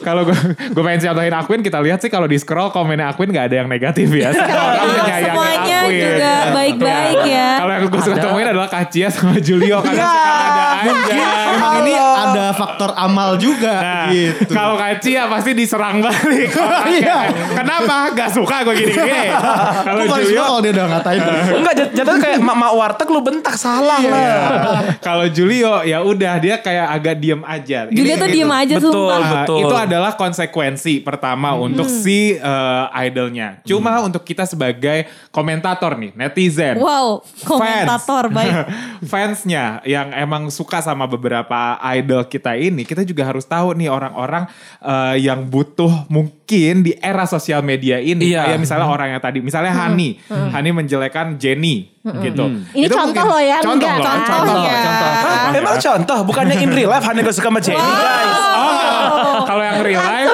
Kalau 0.00 0.22
gue 0.24 0.36
gue 0.78 0.86
pengen 0.86 1.00
nyontohin 1.02 1.34
Aquin, 1.34 1.60
kita 1.60 1.78
lihat 1.80 1.98
sih 1.98 2.06
kalau 2.06 2.24
di 2.24 2.38
scroll 2.38 2.70
komennya 2.70 3.10
Aquin 3.10 3.26
gak 3.28 3.50
ada 3.50 3.56
yang 3.56 3.68
negatif 3.68 4.06
ya. 4.08 4.30
Semua 4.30 4.46
orang 4.70 4.86
menyayangi 4.86 5.26
Semuanya 5.26 5.78
Aquin. 5.80 5.98
juga 5.98 6.32
baik-baik 6.52 7.18
ya. 7.26 7.48
Kalau 7.58 7.72
yang 7.72 7.84
gue 7.84 8.00
suka 8.00 8.16
temuin 8.16 8.46
adalah 8.46 8.68
Kacia 8.68 9.08
sama 9.10 9.36
Julio 9.38 9.78
karena 9.80 10.06
suka 10.06 10.30
ada 10.38 10.64
aja. 10.78 11.26
Emang 11.48 11.74
ini 11.80 11.94
ada 11.98 12.46
faktor 12.52 12.90
amal 12.94 13.34
juga 13.34 13.74
Nah, 13.74 14.06
gitu. 14.08 14.52
kalau 14.52 14.78
Kaci 14.78 15.10
ya 15.10 15.26
pasti 15.26 15.50
diserang 15.52 15.98
balik. 15.98 16.52
otaknya. 16.52 17.16
Kenapa? 17.52 17.96
Gak 18.12 18.30
suka 18.30 18.62
gue 18.62 18.74
gini-gini. 18.76 19.34
Kalau 19.88 20.04
Julio, 20.06 20.42
kalau 20.44 20.60
dia 20.60 20.72
udah 20.72 20.86
ngatain. 20.88 21.20
Enggak, 21.50 21.74
jat- 21.74 21.92
jatuhnya 21.92 22.20
kayak 22.20 22.38
mak-mak 22.40 22.72
warteg 22.72 23.08
lu 23.08 23.20
bentak 23.20 23.56
salah 23.56 23.98
Iya. 23.98 24.12
lah. 24.12 24.80
kalau 25.00 25.26
Julio 25.26 25.80
ya 25.82 25.98
udah 25.98 26.36
dia 26.36 26.54
kayak 26.58 26.86
agak 26.92 27.14
diem 27.16 27.40
aja. 27.42 27.88
Julio 27.88 28.14
tuh 28.16 28.28
diem 28.28 28.52
aja 28.52 28.74
Betul. 28.76 28.92
sumpah. 28.92 29.18
Nah, 29.18 29.32
betul. 29.42 29.58
itu 29.58 29.74
adalah 29.74 30.12
konsekuensi 30.12 30.67
pertama 31.00 31.54
untuk 31.54 31.86
si 31.86 32.36
eh, 32.36 33.04
idolnya. 33.08 33.62
Cuma 33.62 34.02
untuk 34.02 34.26
kita 34.26 34.44
sebagai 34.44 35.08
komentator 35.30 35.94
nih, 35.96 36.12
netizen. 36.12 36.76
Wow, 36.76 37.24
komentator 37.46 38.28
Fans. 38.28 38.36
baik. 38.36 38.54
Fansnya 39.10 39.80
yang 39.86 40.12
emang 40.12 40.50
suka 40.52 40.82
sama 40.82 41.08
beberapa 41.08 41.78
idol 41.96 42.26
kita 42.26 42.58
ini, 42.58 42.82
kita 42.84 43.06
juga 43.06 43.24
harus 43.24 43.46
tahu 43.46 43.72
nih 43.78 43.88
orang-orang 43.88 44.44
eh, 44.82 45.16
yang 45.24 45.46
butuh 45.46 46.10
mungkin 46.10 46.84
di 46.84 46.92
era 46.98 47.24
sosial 47.24 47.62
media 47.62 48.02
ini. 48.02 48.34
Iya. 48.34 48.52
Kayak 48.52 48.60
misalnya 48.60 48.88
orang 48.90 49.08
yang 49.14 49.22
tadi, 49.22 49.38
misalnya 49.40 49.72
Hani. 49.72 50.20
Hani 50.28 50.70
menjelekan 50.74 51.38
Jenny 51.38 51.97
gitu. 52.18 52.44
Ini 52.70 52.84
Itu 52.84 52.94
contoh 52.94 53.06
mungkin- 53.14 53.26
loh 53.28 53.40
ya, 53.42 53.56
Contoh 53.58 53.74
enggak, 53.78 53.94
loh, 53.94 54.04
contoh 54.04 54.34
contoh, 54.38 54.58
ya. 54.62 54.80
contoh. 54.80 55.10
Hah, 55.18 55.46
emang 55.52 55.76
contoh, 55.78 56.18
bukannya 56.24 56.54
in 56.58 56.70
real 56.70 56.88
life 56.88 57.04
hanya 57.04 57.20
gak 57.22 57.34
suka 57.34 57.48
sama 57.48 57.58
Jenny 57.58 57.78
guys. 57.78 58.38
Oh, 58.54 59.34
kalau 59.48 59.62
yang 59.62 59.78
real 59.80 59.98
life? 59.98 60.28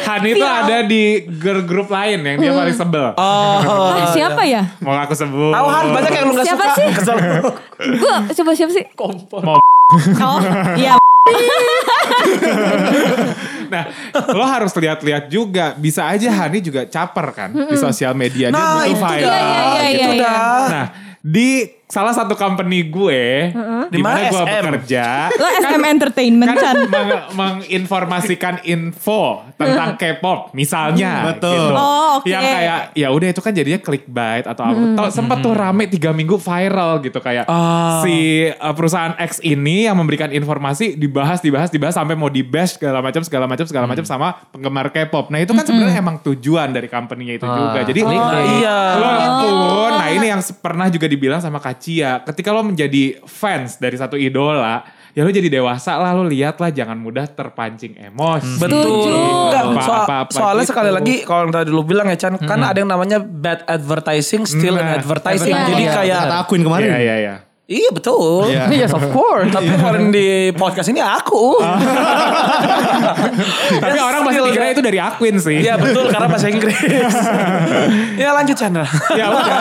Hani 0.00 0.30
tuh 0.32 0.42
Viral. 0.42 0.62
ada 0.62 0.76
di 0.84 1.02
girl 1.32 1.60
group 1.62 1.88
lain 1.88 2.18
yang 2.20 2.36
dia 2.36 2.52
paling 2.52 2.72
sebel. 2.72 3.06
Oh, 3.12 3.56
Hah, 3.58 4.10
siapa 4.16 4.42
ya? 4.42 4.62
Mau 4.78 4.94
aku 4.94 5.12
sebut. 5.12 5.50
tahu 5.50 5.66
Han 5.66 5.84
banyak 5.90 6.12
yang 6.12 6.26
lu 6.26 6.34
gak 6.34 6.46
Siapa 6.46 6.64
suka. 6.64 6.76
sih? 6.76 6.86
Kesel. 6.92 7.16
Gue 7.94 8.14
coba 8.34 8.50
siapa 8.52 8.72
sih? 8.72 8.84
Mau 9.34 9.58
Oh, 10.20 10.38
iya. 10.74 10.94
Nah, 13.68 13.84
lo 14.30 14.44
harus 14.44 14.72
lihat-lihat 14.72 15.28
juga. 15.28 15.72
Bisa 15.74 16.04
aja 16.06 16.28
Hani 16.30 16.58
juga 16.58 16.84
caper 16.84 17.26
kan 17.32 17.50
di 17.52 17.76
sosial 17.76 18.12
media. 18.12 18.48
Dia 18.48 18.54
Nah, 18.54 18.80
butuh 18.80 18.88
itu 18.88 18.96
viral. 18.98 19.28
dah. 19.28 19.38
Iya, 19.38 19.60
iya, 19.60 19.84
iya, 19.84 20.06
itu 20.06 20.12
iya. 20.14 20.22
dah. 20.22 20.66
Nah, 20.68 20.86
di 21.20 21.77
salah 21.88 22.12
satu 22.12 22.36
company 22.36 22.84
gue 22.84 23.48
di 23.88 23.96
Di 23.96 23.98
mana? 23.98 24.28
gue 24.28 24.38
bekerja. 24.38 25.32
Lo 25.32 25.48
SM 25.58 25.82
Entertainment 25.82 26.52
kan 26.52 26.76
meng- 26.84 27.24
menginformasikan 27.32 28.60
info 28.62 29.40
tentang 29.54 29.96
K-pop 29.96 30.52
misalnya 30.52 31.32
Betul. 31.32 31.48
gitu. 31.50 31.72
Oh, 31.72 32.20
oke. 32.20 32.26
yang 32.26 32.42
kayak 32.42 32.78
ya 32.92 33.08
udah 33.08 33.28
itu 33.28 33.40
kan 33.40 33.52
jadinya 33.52 33.78
clickbait 33.78 34.44
atau 34.44 34.62
apa. 34.62 34.80
Tau- 34.94 35.08
sempat 35.10 35.40
tuh 35.40 35.50
rame 35.50 35.88
tiga 35.88 36.12
minggu 36.12 36.36
viral 36.36 37.00
gitu 37.00 37.18
kayak 37.18 37.48
Ah. 37.48 38.04
si 38.04 38.16
uh, 38.46 38.74
perusahaan 38.74 39.16
X 39.16 39.40
ini 39.40 39.84
yang 39.84 39.96
memberikan 39.96 40.28
informasi 40.28 40.92
dibahas 40.92 41.40
dibahas 41.40 41.68
dibahas 41.68 41.94
sampai 41.94 42.12
mau 42.12 42.28
di 42.28 42.42
bash 42.42 42.76
segala 42.76 43.00
macam 43.00 43.24
segala 43.24 43.44
macam 43.44 43.64
segala 43.64 43.86
macam 43.86 44.04
sama 44.04 44.36
penggemar 44.50 44.90
K-pop. 44.90 45.28
Nah 45.28 45.40
itu 45.40 45.50
kan 45.50 45.64
sebenarnya 45.64 45.98
emang 45.98 46.20
tujuan 46.22 46.68
dari 46.68 46.86
company-nya 46.86 47.34
itu 47.34 47.44
Ah. 47.44 47.56
juga. 47.56 47.80
Jadi 47.82 48.00
Nah, 48.00 48.44
iya. 48.52 48.78
Walaupun, 48.94 49.90
nah 49.94 50.08
ini 50.10 50.26
yang 50.28 50.42
pernah 50.54 50.86
juga 50.88 51.06
dibilang 51.06 51.38
sama 51.38 51.58
Kacia, 51.78 52.10
ketika 52.24 52.50
lo 52.50 52.60
menjadi 52.60 53.22
fans 53.22 53.78
dari 53.78 53.94
satu 53.94 54.14
idola, 54.14 54.82
ya 55.12 55.22
lo 55.22 55.30
jadi 55.30 55.46
dewasa 55.48 55.94
lah, 55.94 56.10
lo 56.10 56.22
lihat 56.22 56.58
lah, 56.58 56.68
jangan 56.68 56.94
mudah 56.94 57.24
terpancing 57.24 57.94
emosi. 57.94 58.58
Betul. 58.58 59.14
Enggak, 59.14 59.62
Apa- 59.64 59.78
soal- 59.80 60.02
apa-apa 60.04 60.30
soalnya 60.32 60.58
gitu. 60.60 60.72
sekali 60.74 60.90
lagi 60.90 61.14
kalau 61.22 61.48
tadi 61.48 61.70
lu 61.70 61.82
bilang 61.82 62.06
ya 62.08 62.18
Chan, 62.18 62.34
kan 62.36 62.58
ada 62.60 62.74
yang 62.74 62.86
namanya 62.86 63.18
bad 63.18 63.62
advertising 63.64 64.42
still 64.42 64.74
an 64.74 64.84
Nah, 64.84 64.98
advertising. 64.98 65.48
advertising. 65.48 65.70
Jadi 65.70 65.84
Iya. 65.84 65.94
kayak 65.94 66.18
Kata 66.20 66.36
akuin 66.42 66.62
kemarin. 66.62 66.88
Iya, 66.88 66.98
iya, 66.98 67.16
iya. 67.16 67.34
Iya 67.68 67.90
betul. 67.92 68.48
Iya. 68.48 68.64
Yes 68.80 68.96
of 68.96 69.04
course. 69.12 69.52
Tapi 69.52 69.68
kemarin 69.68 70.08
di 70.08 70.50
podcast 70.56 70.88
ini 70.88 71.04
aku. 71.04 71.60
Tapi 73.84 73.98
orang 74.00 74.24
pasti 74.24 74.40
dikira 74.40 74.72
itu 74.72 74.80
dari 74.80 74.98
Aquin 74.98 75.36
sih. 75.36 75.60
Iya 75.60 75.76
betul 75.76 76.08
karena 76.08 76.26
bahasa 76.32 76.48
Inggris. 76.48 76.78
ya 78.22 78.32
lanjut 78.32 78.56
Chandra. 78.56 78.88
ya 79.12 79.28
udah. 79.28 79.58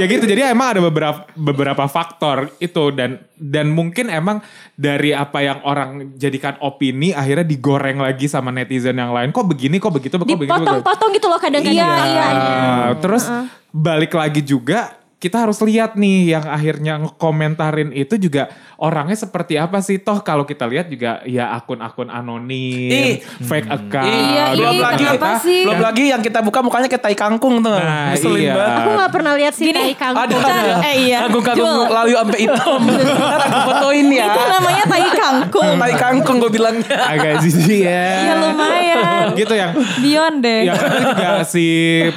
ya 0.00 0.04
gitu. 0.08 0.24
Jadi 0.24 0.40
emang 0.48 0.72
ada 0.72 0.80
beberapa 0.80 1.28
beberapa 1.36 1.84
faktor 1.84 2.48
itu 2.62 2.94
dan 2.96 3.20
dan 3.36 3.68
mungkin 3.68 4.08
emang 4.08 4.40
dari 4.78 5.12
apa 5.12 5.44
yang 5.44 5.58
orang 5.68 6.16
jadikan 6.16 6.56
opini 6.64 7.12
akhirnya 7.12 7.44
digoreng 7.44 8.00
lagi 8.00 8.24
sama 8.30 8.48
netizen 8.48 8.96
yang 8.96 9.12
lain. 9.12 9.34
Kok 9.34 9.44
begini, 9.44 9.76
kok 9.76 9.92
begitu, 9.92 10.16
kok 10.16 10.24
begitu. 10.24 10.48
begitu. 10.48 10.56
Dipotong-potong 10.56 11.10
gitu 11.12 11.26
loh 11.28 11.40
kadang-kadang. 11.42 11.76
Iya, 11.76 11.90
iya. 12.08 12.26
Ah, 12.32 12.90
terus 12.96 13.28
balik 13.74 14.14
lagi 14.14 14.40
juga 14.46 14.99
kita 15.20 15.44
harus 15.44 15.60
lihat 15.60 16.00
nih 16.00 16.32
yang 16.32 16.48
akhirnya 16.48 16.96
ngekomentarin 16.96 17.92
itu 17.92 18.16
juga 18.16 18.48
orangnya 18.80 19.12
seperti 19.12 19.60
apa 19.60 19.84
sih 19.84 20.00
toh 20.00 20.24
kalau 20.24 20.48
kita 20.48 20.64
lihat 20.64 20.88
juga 20.88 21.20
ya 21.28 21.52
akun-akun 21.52 22.08
anonim, 22.08 22.88
Ih. 22.88 23.20
fake 23.44 23.68
account. 23.68 24.08
Iya, 24.08 24.44
belum 24.56 24.72
ih, 24.72 24.80
lagi 24.80 25.04
kita- 25.04 25.36
sih? 25.44 25.60
belum 25.68 25.80
lagi 25.84 26.04
yang 26.08 26.24
kita 26.24 26.40
buka 26.40 26.64
mukanya 26.64 26.88
kayak 26.88 27.04
tai 27.04 27.12
kangkung 27.12 27.60
tuh. 27.60 27.76
Nah, 27.76 28.16
Ngeselin 28.16 28.40
iya. 28.40 28.54
banget. 28.56 28.80
Aku 28.80 28.90
gak 28.96 29.12
pernah 29.12 29.32
lihat 29.36 29.52
si 29.52 29.62
Gini, 29.68 29.76
tai 29.76 29.92
kangkung. 29.92 30.24
Ada 30.24 30.34
ada. 30.40 30.72
eh, 30.88 30.94
iya. 31.04 31.18
Kangkung-kangkung 31.28 31.76
layu 31.92 32.14
sampai 32.16 32.38
hitam. 32.40 32.80
Ntar 33.20 33.40
aku 33.44 33.58
fotoin 33.68 34.06
ya. 34.08 34.24
Itu 34.32 34.40
namanya 34.48 34.84
tai 34.88 35.08
kangkung. 35.12 35.72
Tai 35.76 35.94
kangkung 36.00 36.36
gue 36.40 36.50
bilangnya. 36.56 36.96
Agak 36.96 37.44
jijik 37.44 37.84
ya. 37.84 38.04
Iya 38.24 38.34
lumayan. 38.40 39.24
gitu 39.36 39.52
yang 39.52 39.76
Beyond 40.00 40.36
deh. 40.40 40.60
Ya 40.64 40.72
kan 40.80 40.90
juga 40.96 41.30
si 41.44 41.66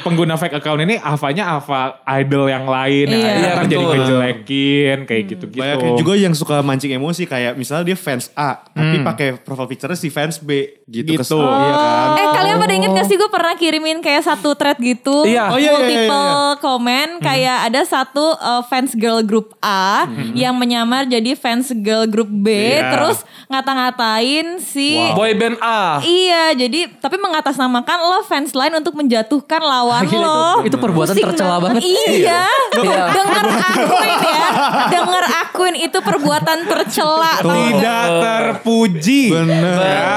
pengguna 0.07 0.39
fake 0.39 0.63
account 0.63 0.79
ini 0.79 0.95
Avanya 0.95 1.59
Ava 1.59 1.99
idol 2.23 2.47
yang 2.47 2.63
lain 2.63 2.92
Iya. 2.95 3.07
yang 3.07 3.19
Iya, 3.19 3.27
akhirnya 3.49 3.65
jadi 3.65 3.75
betul. 3.79 3.93
ngejelekin 3.93 4.97
kayak 5.03 5.23
gitu-gitu. 5.27 5.59
Banyak 5.59 5.95
juga 5.95 6.13
yang 6.15 6.33
suka 6.33 6.55
mancing 6.59 6.91
emosi 6.93 7.23
kayak 7.23 7.53
misalnya 7.53 7.85
dia 7.85 7.97
fans 7.97 8.29
A 8.33 8.61
tapi 8.67 9.01
pakai 9.01 9.27
profile 9.37 9.67
picture 9.67 9.93
si 9.93 10.07
fans 10.07 10.37
B 10.37 10.49
gitu. 10.85 11.09
Gitu. 11.09 11.19
Kes- 11.19 11.31
Iya 11.33 11.73
kan. 11.73 12.07
Eh 12.13 12.27
kalian 12.31 12.57
pada 12.57 12.73
inget 12.73 12.91
gak 12.91 13.05
sih 13.05 13.15
gue 13.15 13.27
pernah 13.27 13.53
kirimin 13.53 13.99
kayak 13.99 14.23
satu 14.23 14.53
thread 14.53 14.77
gitu 14.77 15.23
Iya. 15.23 15.47
Oh, 15.47 15.57
iya, 15.57 15.71
iya, 15.71 15.71
iya, 15.71 15.79
Multiple 16.05 16.33
komen 16.59 17.07
Kayak 17.19 17.57
ada 17.65 17.81
satu 17.83 18.25
uh, 18.33 18.61
fans 18.61 18.93
girl 18.93 19.21
group 19.21 19.53
A 19.59 20.05
Yang 20.33 20.55
menyamar 20.55 21.05
jadi 21.05 21.33
fans 21.33 21.71
girl 21.75 22.05
group 22.05 22.29
B 22.29 22.47
Iya. 22.51 22.91
Terus 22.91 23.17
ngata-ngatain 23.47 24.59
si 24.59 24.97
Boy 25.11 25.33
band 25.33 25.57
A. 25.59 25.99
Iya 25.99 26.53
jadi 26.53 26.93
Tapi 26.95 27.15
mengatasnamakan 27.17 27.97
lo 28.01 28.19
fans 28.23 28.51
lain 28.51 28.73
untuk 28.75 28.93
menjatuhkan 28.93 29.59
lawan 29.59 30.03
Gila, 30.11 30.19
lo 30.19 30.43
itu- 30.59 30.69
itu 30.69 30.77
perbuatan 30.77 31.13
Pusing 31.13 31.25
tercela 31.27 31.57
banget. 31.59 31.81
Iya 31.81 32.45
Iya. 32.83 33.03
Dengar 33.15 33.45
akun 33.47 34.07
ya 34.23 34.47
Dengar 34.91 35.25
akun 35.43 35.73
itu 35.79 35.97
perbuatan 36.03 36.59
tercela? 36.67 37.39
Tidak 37.39 38.05
terpuji. 38.19 39.31
Bener. 39.31 39.79
Ya. 39.79 40.13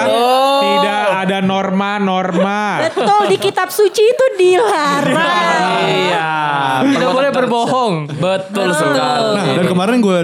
Tidak 0.57 1.05
ada 1.27 1.39
norma-norma. 1.43 2.87
Betul 2.91 3.31
di 3.31 3.39
kitab 3.39 3.71
suci 3.71 4.03
itu 4.03 4.25
dilarang. 4.37 5.87
Iya. 5.87 6.31
Tidak 6.87 7.11
boleh 7.11 7.31
berbohong. 7.33 7.95
Betul 8.21 8.75
sekali. 8.75 9.41
Nah, 9.41 9.55
dan 9.63 9.67
kemarin 9.71 9.99
gue 10.03 10.19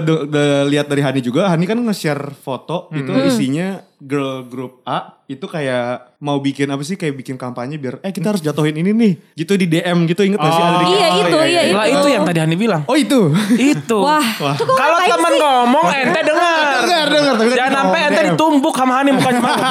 lihat 0.69 0.87
dari 0.91 1.01
Hani 1.01 1.19
juga, 1.23 1.49
Hani 1.49 1.65
kan 1.65 1.79
nge-share 1.79 2.35
foto 2.35 2.91
itu 2.93 3.11
isinya 3.25 3.81
girl 4.05 4.43
group 4.43 4.83
A 4.83 5.23
itu 5.23 5.45
kayak 5.45 6.19
mau 6.19 6.37
bikin 6.37 6.67
apa 6.67 6.79
sih 6.81 6.93
kayak 6.93 7.15
bikin 7.15 7.35
kampanye 7.35 7.75
biar 7.75 7.97
eh 7.99 8.11
kita 8.11 8.29
harus 8.29 8.39
jatuhin 8.39 8.75
ini 8.75 8.91
nih. 8.91 9.13
Gitu 9.33 9.55
di 9.55 9.65
DM 9.65 10.03
gitu 10.05 10.21
inget 10.21 10.35
gak 10.35 10.51
sih 10.51 10.61
ada 10.61 10.77
di 10.77 10.85
Iya 10.89 11.07
Oh, 11.09 11.19
itu 11.21 11.37
iya 11.41 11.61
Lah 11.71 11.85
itu 11.85 11.95
itu 11.95 12.07
yang 12.09 12.23
tadi 12.23 12.39
Hani 12.39 12.55
bilang. 12.55 12.81
Oh 12.83 12.93
itu. 12.93 13.31
Itu. 13.53 13.97
Wah 13.99 14.19
Kalau 14.35 14.59
ngapain 14.99 15.09
teman 15.09 15.31
sih? 15.31 15.39
ngomong 15.39 15.85
ente 15.89 16.19
dengar. 16.21 16.55
Dengar, 16.75 17.07
dengar, 17.09 17.33
tapi 17.33 17.49
Jangan 17.53 17.73
sampai 17.73 17.99
ente 18.03 18.21
ditumbuk 18.29 18.73
sama 18.73 18.93
Hani 18.93 19.09
mukanya 19.11 19.41
mana. 19.41 19.63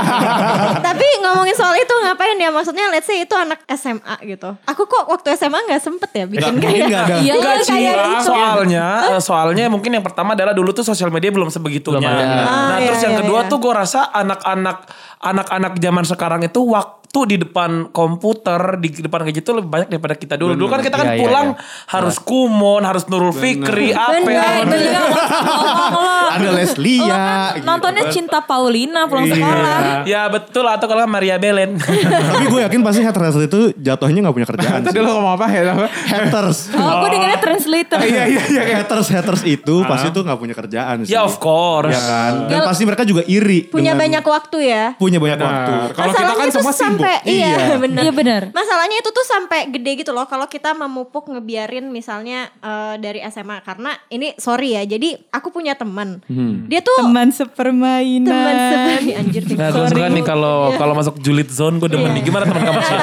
Tapi 0.87 1.07
ngomongin 1.21 1.55
soal 1.55 1.75
itu 1.77 1.95
ngapain 2.01 2.37
ya? 2.37 2.49
Maksudnya 2.49 2.85
let's 2.89 3.05
say 3.05 3.21
itu 3.21 3.35
anak 3.35 3.61
SMA 3.71 4.15
gitu. 4.27 4.51
Aku 4.65 4.83
kok 4.85 5.05
waktu 5.07 5.37
SMA 5.37 5.59
nggak 5.62 5.81
sempet 5.81 6.11
ya 6.12 6.25
bikin 6.25 6.53
Nggak, 6.53 6.65
kayak 6.65 6.89
ada. 6.89 7.17
Iya 7.21 7.33
sih, 7.61 7.71
kayak 7.71 7.97
gitu. 8.19 8.25
soalnya 8.27 8.85
eh, 9.11 9.21
soalnya 9.21 9.65
mungkin 9.69 9.93
yang 9.93 10.03
pertama 10.03 10.33
adalah 10.33 10.53
dulu 10.53 10.73
tuh 10.73 10.83
sosial 10.83 11.09
media 11.09 11.29
belum 11.29 11.49
sebegitunya. 11.49 12.01
Belum 12.01 12.19
ada. 12.19 12.25
Nah, 12.25 12.47
Ah, 12.73 12.79
terus 12.81 12.99
iya, 12.99 13.05
yang 13.05 13.15
iya, 13.15 13.21
kedua 13.23 13.41
iya. 13.41 13.49
tuh 13.49 13.59
gue 13.59 13.73
rasa 13.75 14.01
anak-anak 14.23 14.87
anak-anak 15.23 15.79
zaman 15.79 16.05
sekarang 16.05 16.41
itu 16.43 16.61
waktu 16.67 16.99
di 17.29 17.37
depan 17.45 17.93
komputer 17.93 18.81
di 18.81 18.88
depan 18.88 19.21
kayak 19.21 19.45
gitu 19.45 19.52
lebih 19.52 19.69
banyak 19.69 19.88
daripada 19.93 20.17
kita 20.17 20.35
dulu. 20.35 20.57
Dulu 20.57 20.67
kan 20.67 20.81
kita 20.81 20.97
kan 20.97 21.12
iya, 21.12 21.21
pulang 21.21 21.47
iya. 21.52 21.93
harus 21.93 22.17
kumon, 22.17 22.81
harus 22.88 23.05
Nurul 23.05 23.37
Fikri, 23.37 23.93
apa 23.93 24.17
Bener, 24.17 24.64
Bener 24.64 24.81
ngomong 24.81 25.93
lo. 25.93 26.09
Ada 26.33 26.49
ya. 26.88 27.12
kan 27.12 27.52
nontonnya. 27.69 28.09
Cinta 28.09 28.41
Paulina 28.41 29.05
pulang 29.12 29.29
Iya. 29.29 29.37
sekolah. 29.37 29.79
Ya 30.09 30.23
betul 30.33 30.64
atau 30.64 30.88
kalau 30.88 31.05
Maria 31.05 31.37
Belen. 31.37 31.76
Tapi 32.33 32.45
gue 32.49 32.61
yakin 32.64 32.81
pasti 32.81 33.05
haters 33.05 33.37
itu 33.45 33.61
jatuhnya 33.76 34.33
gak 34.33 34.35
punya 34.37 34.49
kerjaan 34.49 34.81
Tadi 34.81 34.99
lo 35.05 35.12
ngomong 35.12 35.37
apa 35.37 35.47
ya? 35.52 35.62
Apa? 35.76 35.87
Haters. 35.93 36.73
Oh, 36.73 36.93
gue 37.05 37.09
dengernya 37.12 37.38
translator. 37.45 37.99
Iya 38.00 38.23
iya 38.25 38.43
iya. 38.49 38.62
haters 38.81 39.12
haters 39.12 39.43
itu 39.45 39.85
pasti 39.85 40.09
tuh 40.17 40.25
gak 40.25 40.41
punya 40.41 40.57
kerjaan 40.57 41.05
sih. 41.05 41.12
ya 41.12 41.29
of 41.29 41.37
course. 41.37 41.93
Ya 41.93 42.00
kan. 42.00 42.33
Dan 42.49 42.64
pasti 42.64 42.83
mereka 42.88 43.05
juga 43.05 43.21
iri. 43.29 43.69
punya 43.69 43.93
banyak 43.93 44.25
waktu 44.25 44.59
ya. 44.64 44.85
punya 44.97 45.12
banyak 45.16 45.35
Nah, 45.35 45.45
waktu. 45.45 45.73
Kalau 45.90 46.07
kita 46.07 46.23
kan 46.23 46.25
Masalahnya 46.25 46.52
semua 46.52 46.64
sibuk. 46.69 46.83
sampai 46.83 47.14
iya, 47.25 47.54
benar. 47.85 48.02
Iya 48.02 48.12
benar. 48.12 48.42
Masalahnya 48.50 48.97
itu 48.99 49.11
tuh 49.11 49.25
sampai 49.25 49.61
gede 49.69 49.92
gitu 49.99 50.11
loh 50.11 50.25
kalau 50.25 50.47
kita 50.47 50.73
memupuk 50.73 51.26
ngebiarin 51.26 51.88
misalnya 51.88 52.38
eh, 52.57 52.95
dari 52.97 53.21
SMA 53.25 53.61
karena 53.61 53.90
ini 54.09 54.37
sorry 54.37 54.73
ya. 54.73 54.87
Jadi 54.87 55.12
aku 55.28 55.50
punya 55.50 55.75
teman. 55.75 56.23
Dia 56.64 56.81
tuh 56.81 56.95
Teman 56.99 57.28
sepermainan. 57.28 58.28
teman 58.28 58.54
seperti 58.62 59.11
anjir 59.21 59.42
Nah, 59.52 59.69
gue 59.69 59.87
suka 59.87 60.07
nih 60.09 60.23
kalau 60.23 60.57
kalau 60.73 60.95
masuk 60.95 61.19
julid 61.19 61.49
zone 61.49 61.76
gue 61.76 61.88
demen 61.88 62.12
nih. 62.12 62.23
Gimana 62.23 62.45
teman 62.45 62.62
kamu 62.62 62.81
sih? 62.81 62.97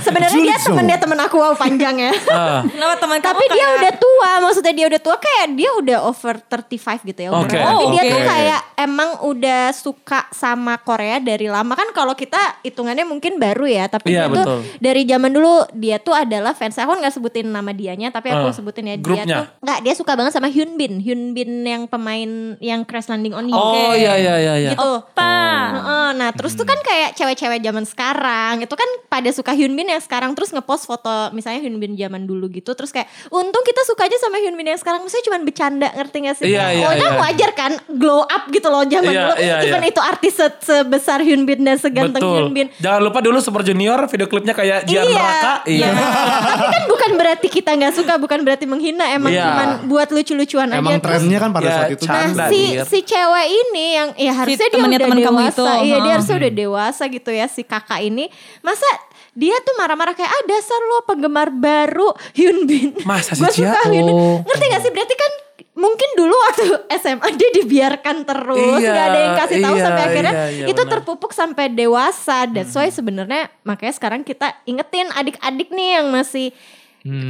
Sebenarnya 0.00 0.40
dia 0.44 0.58
temen 0.58 0.84
dia 0.84 0.98
temen 0.98 1.18
aku 1.18 1.36
wow 1.36 1.54
panjang 1.54 1.96
ya. 2.00 2.12
Ah. 2.28 2.60
Kenapa 2.64 2.94
teman 2.98 3.18
Tapi 3.20 3.44
dia 3.46 3.56
kayak- 3.58 3.76
udah 3.76 3.92
tua, 3.94 4.30
maksudnya 4.40 4.72
dia 4.72 4.86
udah 4.86 5.00
tua 5.00 5.16
kayak 5.18 5.46
dia 5.52 5.70
udah 5.74 5.98
over 6.04 6.34
35 6.40 7.04
gitu 7.04 7.20
ya. 7.20 7.30
Oke. 7.30 7.52
Tapi 7.52 7.66
Oh, 7.68 7.90
dia 7.90 8.02
tuh 8.06 8.20
kayak 8.20 8.60
emang 8.78 9.10
udah 9.22 9.62
suka 9.70 10.26
sama 10.30 10.57
Korea 10.82 11.18
dari 11.20 11.46
lama 11.46 11.72
kan 11.76 11.90
kalau 11.92 12.12
kita 12.12 12.60
hitungannya 12.64 13.04
mungkin 13.04 13.36
baru 13.36 13.66
ya, 13.68 13.84
tapi 13.86 14.14
dia 14.14 14.26
tuh 14.26 14.40
betul. 14.40 14.60
dari 14.78 15.02
zaman 15.04 15.30
dulu 15.30 15.66
dia 15.76 15.96
tuh 15.98 16.14
adalah 16.14 16.52
fans. 16.56 16.76
Aku 16.78 16.92
nggak 16.94 17.14
sebutin 17.14 17.48
nama 17.48 17.70
dianya, 17.72 18.08
tapi 18.10 18.32
aku 18.32 18.48
Ah, 18.48 18.54
sebutin 18.54 18.84
ya 18.88 18.96
dia 18.96 19.22
tuh 19.24 19.44
nggak 19.60 19.78
dia 19.84 19.94
suka 19.94 20.12
banget 20.16 20.32
sama 20.32 20.48
Hyun 20.48 20.74
Bin, 20.74 21.00
Hyun 21.02 21.36
Bin 21.36 21.62
yang 21.62 21.84
pemain 21.86 22.56
yang 22.58 22.82
Crash 22.82 23.10
Landing 23.10 23.34
on 23.36 23.46
You. 23.46 23.56
Oh 23.56 23.92
iya 23.92 24.16
iya 24.16 24.34
iya 24.40 24.54
iya. 24.56 24.70
Gitu. 24.72 24.92
Pak. 25.12 25.66
Heeh, 25.68 26.08
nah 26.16 26.30
terus 26.32 26.56
tuh 26.56 26.64
kan 26.64 26.78
kayak 26.80 27.14
cewek-cewek 27.14 27.60
zaman 27.60 27.84
sekarang 27.84 28.54
itu 28.64 28.74
kan 28.74 28.88
pada 29.08 29.28
suka 29.30 29.52
Hyun 29.52 29.74
Bin 29.74 29.88
yang 29.88 30.00
sekarang 30.00 30.32
terus 30.32 30.50
ngepost 30.50 30.88
foto 30.88 31.30
misalnya 31.32 31.60
Hyun 31.60 31.76
Bin 31.76 31.92
zaman 31.94 32.24
dulu 32.24 32.48
gitu 32.48 32.72
terus 32.72 32.90
kayak 32.90 33.06
untung 33.28 33.62
kita 33.62 33.84
suka 33.84 34.08
aja 34.08 34.16
sama 34.16 34.40
Hyun 34.40 34.56
Bin 34.56 34.68
yang 34.68 34.80
sekarang 34.80 35.04
maksudnya 35.04 35.24
cuma 35.28 35.38
bercanda 35.44 35.88
ngerti 35.92 36.16
gak 36.24 36.36
sih? 36.40 36.46
Iya, 36.48 36.64
iya, 36.74 36.84
oh 36.88 36.92
itu 36.94 37.06
iya. 37.06 37.18
wajar 37.20 37.50
kan 37.52 37.72
glow 37.88 38.22
up 38.24 38.48
gitu 38.48 38.68
loh 38.68 38.82
zaman 38.86 39.12
Iya, 39.12 39.20
dulu 39.24 39.34
iya, 39.40 39.56
even 39.64 39.82
iya. 39.84 39.90
itu 39.92 40.00
artis 40.00 40.34
sebesar 40.58 41.20
Hyun 41.20 41.42
Bin 41.42 41.60
dan 41.60 41.76
seganteng 41.76 42.16
Betul. 42.16 42.28
betul. 42.28 42.42
Hyunbin. 42.44 42.66
Jangan 42.76 43.00
lupa 43.00 43.18
dulu 43.18 43.38
Super 43.38 43.62
Junior 43.62 44.00
video 44.06 44.26
klipnya 44.26 44.52
kayak 44.52 44.84
Jian 44.84 45.04
Iya. 45.04 45.18
Raka. 45.18 45.52
Iya. 45.64 45.88
Tapi 45.90 46.66
kan 46.68 46.84
bukan 46.86 47.10
berarti 47.14 47.48
kita 47.48 47.70
nggak 47.72 47.94
suka, 47.94 48.12
bukan 48.16 48.38
berarti 48.40 48.64
menghina, 48.64 49.04
emang 49.10 49.30
Iya. 49.30 49.44
cuman 49.44 49.68
buat 49.86 50.08
lucu-lucuan 50.08 50.68
aja. 50.68 50.78
Emang 50.78 50.98
trennya 50.98 51.38
kan 51.38 51.50
pada 51.50 51.64
Ya, 51.64 51.74
saat 51.74 51.90
itu. 51.90 52.04
Canda. 52.04 52.34
Nah 52.34 52.48
si 52.48 52.60
Dir. 52.70 52.84
si 52.84 52.98
cewek 53.02 53.46
ini 53.48 53.86
yang 53.92 54.08
ya 54.14 54.32
harusnya 54.34 54.58
dia 54.60 54.70
temennya 54.70 54.98
udah 54.98 55.06
temen 55.06 55.18
kamu 55.20 55.38
dewasa, 55.40 55.52
itu, 55.52 55.64
iya 55.84 55.96
dia 55.96 56.04
ha. 56.04 56.14
harusnya 56.14 56.36
udah 56.38 56.52
dewasa 56.54 57.02
gitu 57.06 57.30
ya 57.30 57.46
si 57.46 57.62
kakak 57.62 58.00
ini. 58.00 58.24
Masa 58.60 58.86
dia 59.32 59.54
tuh 59.60 59.74
marah-marah 59.74 60.12
kayak 60.12 60.28
ah 60.28 60.42
dasar 60.44 60.80
lo 60.84 60.98
penggemar 61.04 61.48
baru 61.48 62.10
Hyunbin. 62.32 62.98
Masa 63.02 63.32
sih, 63.32 63.40
Gue 63.40 63.52
Cia? 63.52 63.70
suka 63.70 63.80
Hyunbin. 63.86 64.10
Oh. 64.10 64.38
Ngerti 64.42 64.64
gak 64.66 64.82
sih 64.82 64.90
berarti 64.90 65.14
kan 65.14 65.32
mungkin 65.78 66.10
dulu 66.18 66.34
waktu 66.34 66.64
SMA 67.02 67.28
dia 67.38 67.50
dibiarkan 67.62 68.26
terus 68.26 68.82
Iya, 68.82 68.92
ada 68.98 69.18
yang 69.22 69.34
kasih 69.38 69.58
tahu 69.62 69.76
iya, 69.78 69.84
sampai 69.86 70.02
akhirnya 70.10 70.34
iya, 70.34 70.46
iya, 70.50 70.66
itu 70.66 70.82
benar. 70.82 70.92
terpupuk 70.98 71.30
sampai 71.30 71.70
dewasa. 71.70 72.50
That's 72.50 72.74
why 72.74 72.90
sebenarnya 72.90 73.46
makanya 73.62 73.94
sekarang 73.94 74.26
kita 74.26 74.58
ingetin 74.66 75.08
adik-adik 75.14 75.70
nih 75.70 76.02
yang 76.02 76.10
masih 76.10 76.50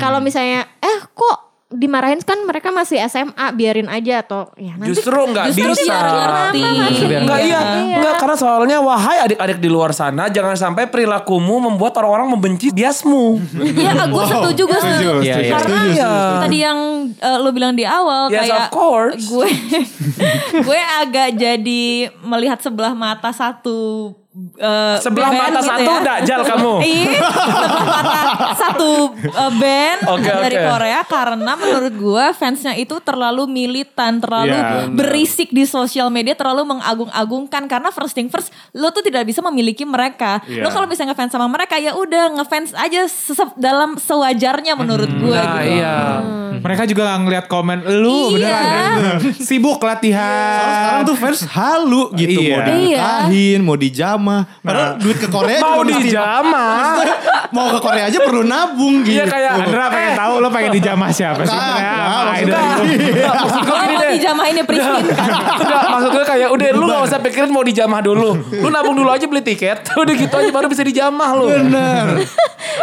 kalau 0.00 0.18
misalnya 0.18 0.66
eh 0.82 1.00
kok 1.14 1.47
dimarahin 1.68 2.16
kan 2.24 2.40
mereka 2.42 2.72
masih 2.72 2.96
SMA 3.04 3.44
biarin 3.52 3.86
aja 3.86 4.24
atau 4.24 4.48
ya 4.56 4.72
nanti 4.72 4.88
Justru 4.88 5.12
nggak 5.12 5.52
bisa. 5.52 5.68
ngerti. 5.68 6.60
Enggak 7.04 7.40
iya, 7.44 7.60
Iya. 7.76 7.96
enggak 8.00 8.14
karena 8.16 8.36
soalnya 8.36 8.78
wahai 8.80 9.20
adik-adik 9.20 9.60
di 9.60 9.68
luar 9.68 9.92
sana 9.92 10.32
jangan 10.32 10.56
sampai 10.56 10.88
perilakumu 10.88 11.60
membuat 11.62 11.92
orang-orang 11.96 12.32
membenci 12.32 12.72
biasmu. 12.72 13.36
Iya, 13.78 14.08
gue 14.08 14.24
setuju, 14.24 14.62
gue 14.64 14.80
setuju. 14.80 15.10
Iya, 15.20 15.34
iya. 15.38 15.52
Karena 15.54 15.80
ya 15.86 16.10
Tadi 16.40 16.58
yang 16.58 16.78
eh, 17.12 17.38
lo 17.38 17.52
bilang 17.52 17.76
di 17.76 17.84
awal 17.84 18.26
Yes, 18.28 18.48
kayak 18.48 18.56
of 18.58 18.66
course. 18.70 19.24
gue 19.28 19.48
gue 20.66 20.80
agak 20.98 21.36
jadi 21.36 21.84
melihat 22.22 22.58
sebelah 22.58 22.96
mata 22.96 23.28
satu 23.28 24.16
eh, 24.54 24.96
sebelah 24.98 25.30
band 25.30 25.40
mata 25.50 25.58
gitu 25.58 25.68
satu 25.68 25.90
ya. 25.90 26.00
dajal 26.04 26.40
kamu. 26.44 26.72
Iya, 26.88 27.18
sebelah 27.18 28.02
mata 28.04 28.20
satu 28.54 28.90
eh, 29.18 29.52
band 29.54 29.98
Oke, 30.08 30.28
dari 30.28 30.56
oke. 30.56 30.66
Korea 30.68 31.00
karena 31.02 31.52
menurut 31.54 31.94
gue 31.94 32.24
fansnya 32.32 32.74
itu 32.74 32.96
terlalu 33.00 33.44
militan, 33.46 34.18
terlalu 34.18 34.52
Iya, 34.52 34.62
benar. 34.84 34.94
berisik 34.94 35.48
di 35.50 35.64
sosial 35.64 36.08
media, 36.08 36.32
terlalu 36.32 36.68
mengagung-agungkan 36.68 37.66
karena 37.66 37.88
first 37.88 38.12
thing 38.12 38.28
first 38.28 38.48
lo 38.72 38.88
tuh 38.88 39.00
tidak 39.00 39.24
bisa 39.24 39.40
memiliki 39.42 39.82
mereka. 39.82 40.38
Iya. 40.44 40.60
Lo 40.60 40.70
kalau 40.70 40.84
misalnya 40.84 41.10
ngefans 41.10 41.30
sama 41.30 41.46
mereka 41.46 41.76
ya 41.76 41.92
udah 41.92 42.36
ngefans 42.36 42.72
aja 42.72 43.08
dalam 43.54 43.96
sewajarnya 43.96 44.74
menurut 44.74 45.08
gue 45.10 45.34
Nah, 45.34 45.58
gitu. 45.58 45.72
iya. 45.74 45.96
Mereka 46.58 46.84
juga 46.84 47.06
nggak 47.06 47.20
ngeliat 47.22 47.46
komen 47.46 47.78
lu 47.98 48.34
Iya. 48.34 48.50
beneran 48.50 48.74
kan? 48.98 49.18
sibuk 49.38 49.78
latihan. 49.78 50.58
Sekarang 50.58 51.02
tuh 51.04 51.16
fans 51.16 51.40
halu 51.48 52.02
gitu 52.12 52.40
Iya. 52.40 52.50
mau 52.50 52.60
dinikahin, 52.66 53.60
mau 53.62 53.76
dijamah. 54.18 54.42
Padahal 54.60 54.90
duit 54.98 55.16
ke 55.16 55.28
Korea 55.28 55.58
Mau 55.64 55.80
mesti- 55.80 56.02
dijamah. 56.04 56.76
mau 57.48 57.66
ke 57.70 57.78
Korea 57.78 58.04
aja 58.04 58.18
perlu 58.18 58.42
nabung 58.42 59.00
gitu. 59.00 59.14
Iya 59.14 59.24
kayak 59.24 59.50
Andra 59.62 59.84
pengen 59.88 60.12
tahu 60.14 60.34
lo 60.38 60.48
pengen 60.48 60.72
dijamah 60.74 61.08
siapa 61.08 61.42
sih? 61.42 61.58
Itu? 62.38 62.52
Maksud 62.52 63.58
gue 63.58 63.64
Kalau 63.64 63.80
gini 63.80 63.94
mau 63.94 64.02
deh. 64.02 64.12
dijamahinnya 64.14 64.64
Pristin 64.64 65.04
kan. 65.08 65.30
Enggak, 65.56 65.82
maksud 65.88 66.10
gue 66.10 66.24
kayak 66.26 66.48
udah 66.50 66.68
lu 66.70 66.84
gak 66.86 67.02
usah 67.04 67.18
pikirin 67.20 67.48
mau 67.48 67.62
dijamah 67.62 68.00
dulu. 68.00 68.30
Lu 68.52 68.68
nabung 68.68 68.94
dulu 68.94 69.08
aja 69.08 69.24
beli 69.24 69.40
tiket. 69.40 69.80
Udah 69.98 70.14
gitu 70.14 70.34
aja 70.34 70.50
baru 70.50 70.66
bisa 70.66 70.82
dijamah 70.82 71.30
lu. 71.34 71.46
Bener. 71.46 72.06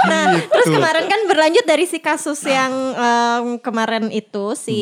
Nah, 0.06 0.28
terus 0.38 0.70
kemarin 0.70 1.08
kan 1.08 1.18
berlanjut 1.26 1.66
dari 1.66 1.84
si 1.84 1.98
kasus 1.98 2.38
yang 2.44 2.70
em, 2.94 3.46
kemarin 3.58 4.12
itu 4.12 4.54
si 4.54 4.78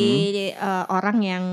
eh, 0.50 0.84
orang 0.86 1.16
yang 1.18 1.44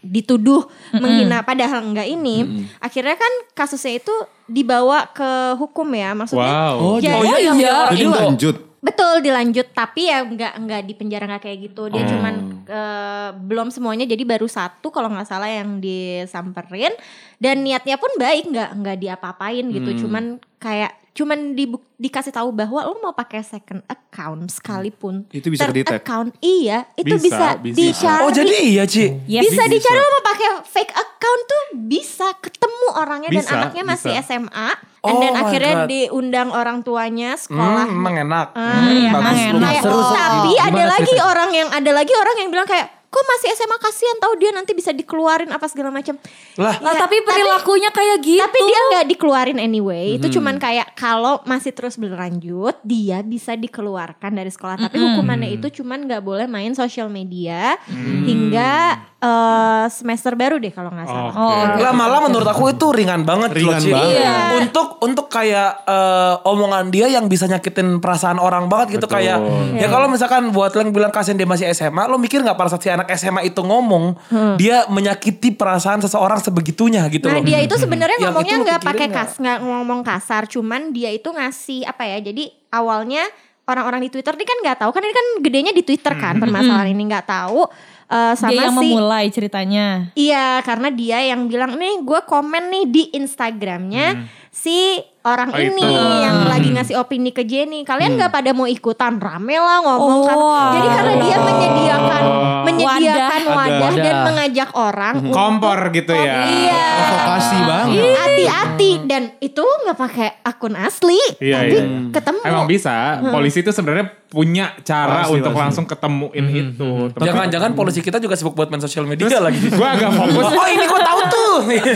dituduh 0.00 0.62
menghina 0.92 1.42
padahal 1.42 1.82
enggak 1.82 2.06
ini, 2.06 2.46
akhirnya 2.78 3.14
kan 3.14 3.32
kasusnya 3.54 3.98
itu 3.98 4.14
dibawa 4.48 5.06
ke 5.08 5.30
hukum 5.54 5.86
ya, 5.92 6.10
maksudnya. 6.12 6.72
Wow. 6.72 6.74
Oh, 6.74 6.96
jadi- 6.98 7.14
Oh 7.14 7.22
iya, 7.22 7.52
iya. 7.52 7.76
Jadi 7.88 8.02
Indo. 8.02 8.18
lanjut. 8.18 8.56
Betul 8.78 9.20
dilanjut 9.20 9.74
tapi 9.74 10.06
ya 10.06 10.22
nggak 10.22 10.54
nggak 10.56 10.82
di 10.82 10.94
penjara 10.94 11.26
nggak 11.26 11.42
kayak 11.42 11.58
gitu 11.66 11.90
dia 11.90 11.98
Oh. 11.98 12.08
cuman 12.08 12.34
eh, 12.64 13.28
belum 13.36 13.68
semuanya 13.68 14.06
jadi 14.06 14.22
baru 14.22 14.46
satu 14.46 14.88
kalau 14.88 15.10
nggak 15.10 15.26
salah 15.26 15.50
yang 15.50 15.82
disamperin 15.82 16.94
dan 17.36 17.60
niatnya 17.60 17.98
pun 17.98 18.06
baik 18.14 18.46
nggak 18.46 18.70
nggak 18.78 18.96
diapa-apain 18.98 19.66
gitu 19.66 19.90
Hmm. 19.90 19.98
cuman 19.98 20.24
kayak 20.56 20.94
cuman 21.18 21.52
dibu- 21.52 21.82
dikasih 21.96 22.30
tahu 22.30 22.54
bahwa 22.54 22.78
lo 22.80 22.94
mau 22.96 23.10
pakai 23.10 23.42
second 23.42 23.82
account 23.84 24.46
sekalipun 24.48 25.26
Itu 25.28 25.50
bisa 25.50 25.66
kedetek. 25.66 25.98
account 26.00 26.30
iya 26.38 26.86
itu 26.94 27.10
Bisa, 27.12 27.58
bisa, 27.58 27.74
bisa. 27.74 27.74
dicari 27.74 28.22
Oh 28.22 28.30
jadi 28.30 28.54
iya 28.62 28.84
Ci. 28.84 29.18
Yes. 29.26 29.42
bisa 29.44 29.66
dicari 29.66 29.98
lo 29.98 30.08
mau 30.08 30.24
pakai 30.24 30.48
fake 30.62 30.94
account 30.94 31.42
tuh 31.44 31.62
bisa 31.82 32.30
ketemu 32.38 32.88
orangnya 32.94 33.28
dan 33.28 33.38
Bisa, 33.40 33.52
anaknya 33.52 33.82
masih 33.84 34.12
bisa. 34.12 34.30
SMA 34.30 34.68
Oh 34.98 35.08
and 35.08 35.18
then 35.20 35.34
akhirnya 35.36 35.74
God. 35.76 35.86
diundang 35.88 36.48
orang 36.50 36.78
tuanya 36.80 37.34
sekolah 37.34 37.86
Hmm, 37.86 37.96
emang 37.96 38.14
enak. 38.20 38.46
Ah, 38.52 38.82
iya. 38.84 39.10
bagus. 39.10 39.22
Emang 39.22 39.36
enak. 39.54 39.72
Seru, 39.78 39.94
seru. 39.94 40.10
tapi 40.10 40.50
Gimana 40.52 40.66
ada 40.68 40.84
lagi 40.88 41.14
orang 41.16 41.50
yang 41.52 41.68
ada 41.68 41.90
lagi 41.92 42.12
orang 42.12 42.36
yang 42.36 42.48
bilang 42.48 42.66
kayak 42.66 42.86
kok 43.08 43.24
masih 43.24 43.48
SMA 43.56 43.78
kasihan 43.80 44.18
tahu 44.20 44.36
dia 44.36 44.50
nanti 44.52 44.76
bisa 44.76 44.92
dikeluarin 44.92 45.48
apa 45.48 45.64
segala 45.64 45.88
macam. 45.88 46.20
Lah, 46.60 46.76
Lah, 46.84 46.92
Ya, 46.92 47.00
tapi 47.08 47.24
perilakunya 47.24 47.88
kayak 47.88 48.18
gitu. 48.20 48.44
Tapi 48.44 48.60
dia 48.68 48.80
nggak 48.92 49.06
dikeluarin 49.16 49.58
anyway. 49.58 50.20
Itu 50.20 50.28
cuman 50.28 50.60
kayak 50.60 50.92
kalau 50.92 51.40
masih 51.48 51.72
terus 51.72 51.96
berlanjut 51.96 52.76
dia 52.84 53.24
bisa 53.24 53.56
dikeluarkan 53.56 54.32
dari 54.36 54.52
sekolah. 54.52 54.76
Tapi 54.76 55.00
hukumannya 55.00 55.48
itu 55.56 55.80
cuman 55.80 56.04
nggak 56.04 56.20
boleh 56.20 56.44
main 56.44 56.76
sosial 56.76 57.08
media 57.08 57.80
hingga 58.28 59.00
eh, 59.18 59.84
semester 59.90 60.38
baru 60.38 60.56
deh 60.56 60.70
kalau 60.70 60.94
nggak 60.94 61.06
salah. 61.06 61.34
Oh, 61.34 61.50
oke. 61.50 61.82
Lah 61.82 61.90
malah 61.90 62.20
menurut 62.22 62.46
aku 62.46 62.70
itu 62.70 62.86
ringan 62.88 63.26
banget 63.26 63.50
Ringan 63.50 63.82
banget. 63.82 64.14
Iya. 64.14 64.34
Untuk 64.62 65.02
untuk 65.02 65.26
kayak 65.26 65.82
eh, 65.84 66.34
omongan 66.46 66.88
dia 66.88 67.10
yang 67.10 67.26
bisa 67.26 67.44
nyakitin 67.44 67.98
perasaan 67.98 68.38
orang 68.38 68.70
banget 68.70 68.98
gitu 68.98 69.06
Betul. 69.10 69.18
kayak 69.18 69.38
ya 69.74 69.86
kalau 69.90 70.06
misalkan 70.06 70.54
buat 70.54 70.70
lo 70.70 70.80
yang 70.80 70.94
bilang 70.94 71.10
kasihan 71.10 71.34
dia 71.34 71.48
masih 71.50 71.66
SMA, 71.74 72.06
lo 72.06 72.14
mikir 72.16 72.40
nggak 72.40 72.54
pada 72.54 72.70
saat 72.70 72.82
si 72.82 72.88
anak 72.88 73.10
SMA 73.12 73.42
itu 73.44 73.58
ngomong 73.58 74.14
dia 74.54 74.86
menyakiti 74.86 75.50
perasaan 75.50 75.98
seseorang 75.98 76.38
sebegitunya 76.38 77.02
gitu 77.10 77.26
Nah 77.26 77.42
loh. 77.42 77.44
dia 77.44 77.58
itu 77.58 77.74
sebenarnya 77.74 78.22
Yang 78.22 78.30
ngomongnya 78.30 78.56
nggak 78.62 78.80
pakai 78.86 79.08
kas, 79.10 79.36
nggak 79.36 79.58
ngomong 79.62 80.00
kasar, 80.06 80.46
cuman 80.46 80.94
dia 80.94 81.10
itu 81.10 81.26
ngasih 81.28 81.84
apa 81.84 82.06
ya? 82.06 82.22
Jadi 82.22 82.48
awalnya 82.70 83.26
orang-orang 83.68 84.08
di 84.08 84.10
Twitter 84.10 84.32
ini 84.32 84.46
kan 84.48 84.58
nggak 84.64 84.76
tahu 84.80 84.90
kan 84.96 85.02
ini 85.04 85.12
kan 85.12 85.26
gedenya 85.44 85.72
di 85.76 85.84
Twitter 85.84 86.16
kan 86.16 86.40
permasalahan 86.40 86.88
ini 86.88 87.04
nggak 87.04 87.26
taau 87.28 87.68
eh, 88.08 88.34
sama 88.34 88.50
dia 88.50 88.60
yang 88.66 88.76
si 88.76 88.78
memulai 88.80 89.26
ceritanya. 89.28 89.86
iya 90.16 90.58
karena 90.64 90.88
dia 90.88 91.18
yang 91.22 91.46
bilang 91.46 91.76
nih 91.76 92.00
gue 92.02 92.20
komen 92.24 92.64
nih 92.72 92.84
di 92.88 93.02
Instagramnya 93.14 94.28
si 94.50 94.98
orang 95.20 95.50
Oh, 95.50 95.60
ini 95.60 95.76
itu. 95.76 96.04
yang 96.18 96.46
lagi 96.46 96.68
ngasih 96.70 96.96
opini 96.96 97.30
ke 97.30 97.42
Jenny 97.42 97.82
kalian 97.82 98.16
nggak 98.16 98.30
pada 98.30 98.50
mau 98.50 98.64
ikutan 98.64 99.16
rame 99.16 99.54
lah 99.54 99.82
ngomong 99.82 100.20
Oh, 100.20 100.24
kan. 100.24 100.72
jadi 100.72 100.88
karena 100.90 101.14
dia 101.18 101.36
menyediakan 101.38 102.22
Oh. 102.22 102.62
menyediakan 102.64 103.40
Wadah. 103.42 103.56
wadah, 103.58 103.90
dan 103.90 104.04
Wadah. 104.14 104.24
mengajak 104.24 104.70
orang 104.72 105.14
untuk- 105.18 105.34
Kompor 105.34 105.78
gitu 105.90 106.12
ya. 106.12 106.34
Iya. 106.44 106.84
Provokasi 106.98 107.58
banget. 107.62 108.14
Hati-hati 108.14 108.90
dan 109.04 109.22
itu 109.38 109.60
nggak 109.62 109.98
pakai 109.98 110.28
akun 110.42 110.74
asli, 110.74 111.18
Iya, 111.38 111.56
tapi 111.58 111.76
iya. 111.76 111.84
ketemu. 112.10 112.40
Emang 112.42 112.64
bisa. 112.66 112.94
Polisi 113.28 113.58
itu 113.60 113.70
sebenarnya 113.70 114.06
punya 114.28 114.76
cara 114.82 115.24
Pasti, 115.24 115.34
untuk 115.34 115.52
pasti. 115.52 115.62
langsung 115.62 115.84
ketemuin 115.84 116.46
itu. 116.46 116.90
Tapi 117.10 117.24
Jangan-jangan 117.26 117.70
polisi 117.72 118.00
kita 118.00 118.16
juga 118.16 118.34
sibuk 118.34 118.52
buat 118.54 118.68
main 118.68 118.78
sosial 118.78 119.04
media 119.04 119.28
lagi. 119.38 119.56
gue 119.62 119.88
agak 119.88 120.10
fokus. 120.10 120.44
oh 120.46 120.66
ini 120.66 120.84
gue 120.84 121.00
tahu 121.02 121.20
tuh. 121.26 121.54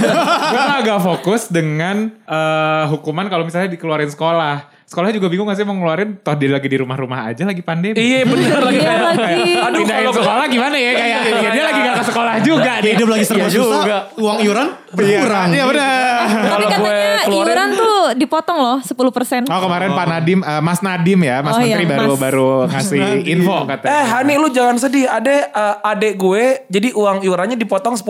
gue 0.52 0.62
agak 0.74 0.98
fokus 0.98 1.48
dengan 1.48 2.08
eh, 2.42 2.84
hukuman 2.88 3.26
kalau 3.26 3.44
misalnya 3.44 3.68
dikeluarin 3.68 4.08
sekolah. 4.08 4.56
Sekolahnya 4.82 5.16
juga 5.16 5.26
bingung 5.26 5.46
gak 5.46 5.56
sih 5.56 5.64
mau 5.64 5.72
ngeluarin 5.72 6.20
toh 6.20 6.34
dia 6.34 6.50
lagi 6.50 6.66
di 6.66 6.76
rumah-rumah 6.76 7.24
aja 7.26 7.42
lagi 7.42 7.60
pandemi. 7.60 7.96
iya 7.96 8.24
bener 8.24 8.60
lagi 8.60 8.76
Iya 8.76 8.92
kayak. 8.92 9.16
lagi. 9.16 9.52
Aduh 9.58 9.78
Pindahin 9.80 10.04
kalau 10.04 10.14
sekolah 10.14 10.44
gimana 10.46 10.76
ya 10.76 10.92
kayak 10.92 11.20
ya 11.32 11.48
dia 11.50 11.64
lagi 11.64 11.80
gak 11.80 11.94
ke 11.94 12.04
sekolah 12.04 12.32
juga 12.42 12.72
nih. 12.78 12.92
Hidup 12.92 13.08
lagi 13.08 13.24
serba 13.24 13.40
Iya 13.40 13.48
susah. 13.50 13.80
juga. 13.80 13.98
Uang 14.18 14.38
iuran 14.42 14.68
berkurang. 14.90 15.48
Iya 15.48 15.64
benar. 15.64 16.20
Tapi 16.20 16.44
Kalau 16.44 16.68
gue 16.68 16.68
katanya 16.68 17.24
keluarin- 17.24 17.48
iuran 17.48 17.68
tuh 17.72 17.91
dipotong 18.12 18.56
loh 18.56 18.78
10%. 18.78 19.46
Oh 19.46 19.60
kemarin 19.60 19.90
Pak 19.90 20.06
Nadim, 20.08 20.40
eh, 20.40 20.58
Mas 20.58 20.80
Nadim 20.80 21.20
ya, 21.20 21.38
Mas 21.38 21.52
Oh, 21.52 21.58
iya, 21.58 21.74
Menteri 21.74 21.84
baru 21.88 22.10
Mas. 22.10 22.20
baru 22.20 22.48
ngasih 22.66 23.02
info 23.28 23.56
katanya. 23.64 23.92
Eh 23.92 24.04
Hani 24.04 24.34
lu 24.34 24.48
jangan 24.48 24.76
sedih 24.76 25.06
Ade 25.06 25.30
eh, 25.46 25.74
adek 25.84 26.14
gue 26.14 26.44
Jadi 26.66 26.88
uang 26.90 27.20
iurannya 27.20 27.54
dipotong 27.54 27.94
10% 27.94 28.02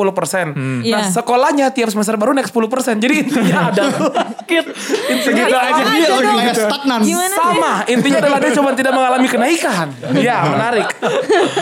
Nah 0.52 0.80
Iya. 0.82 0.98
sekolahnya 1.06 1.66
tiap 1.70 1.88
semester 1.88 2.14
baru 2.14 2.32
naik 2.32 2.46
10% 2.46 2.64
Jadi 2.96 3.14
intinya 3.20 3.58
ada 3.68 3.82
Kit 4.44 4.66
Intinya 5.04 5.44
Segitu 5.44 5.48
adalah 5.48 5.64
aja. 5.68 5.82
Dia 5.82 6.32
lagi 6.32 6.54
stagnan. 6.54 7.00
Sama 7.28 7.72
Intinya 7.86 8.18
adalah 8.18 8.38
dia 8.38 8.52
cuma 8.52 8.70
tidak 8.72 8.92
mengalami 8.92 9.26
kenaikan 9.26 9.86
Ya 10.22 10.44
menarik 10.44 10.86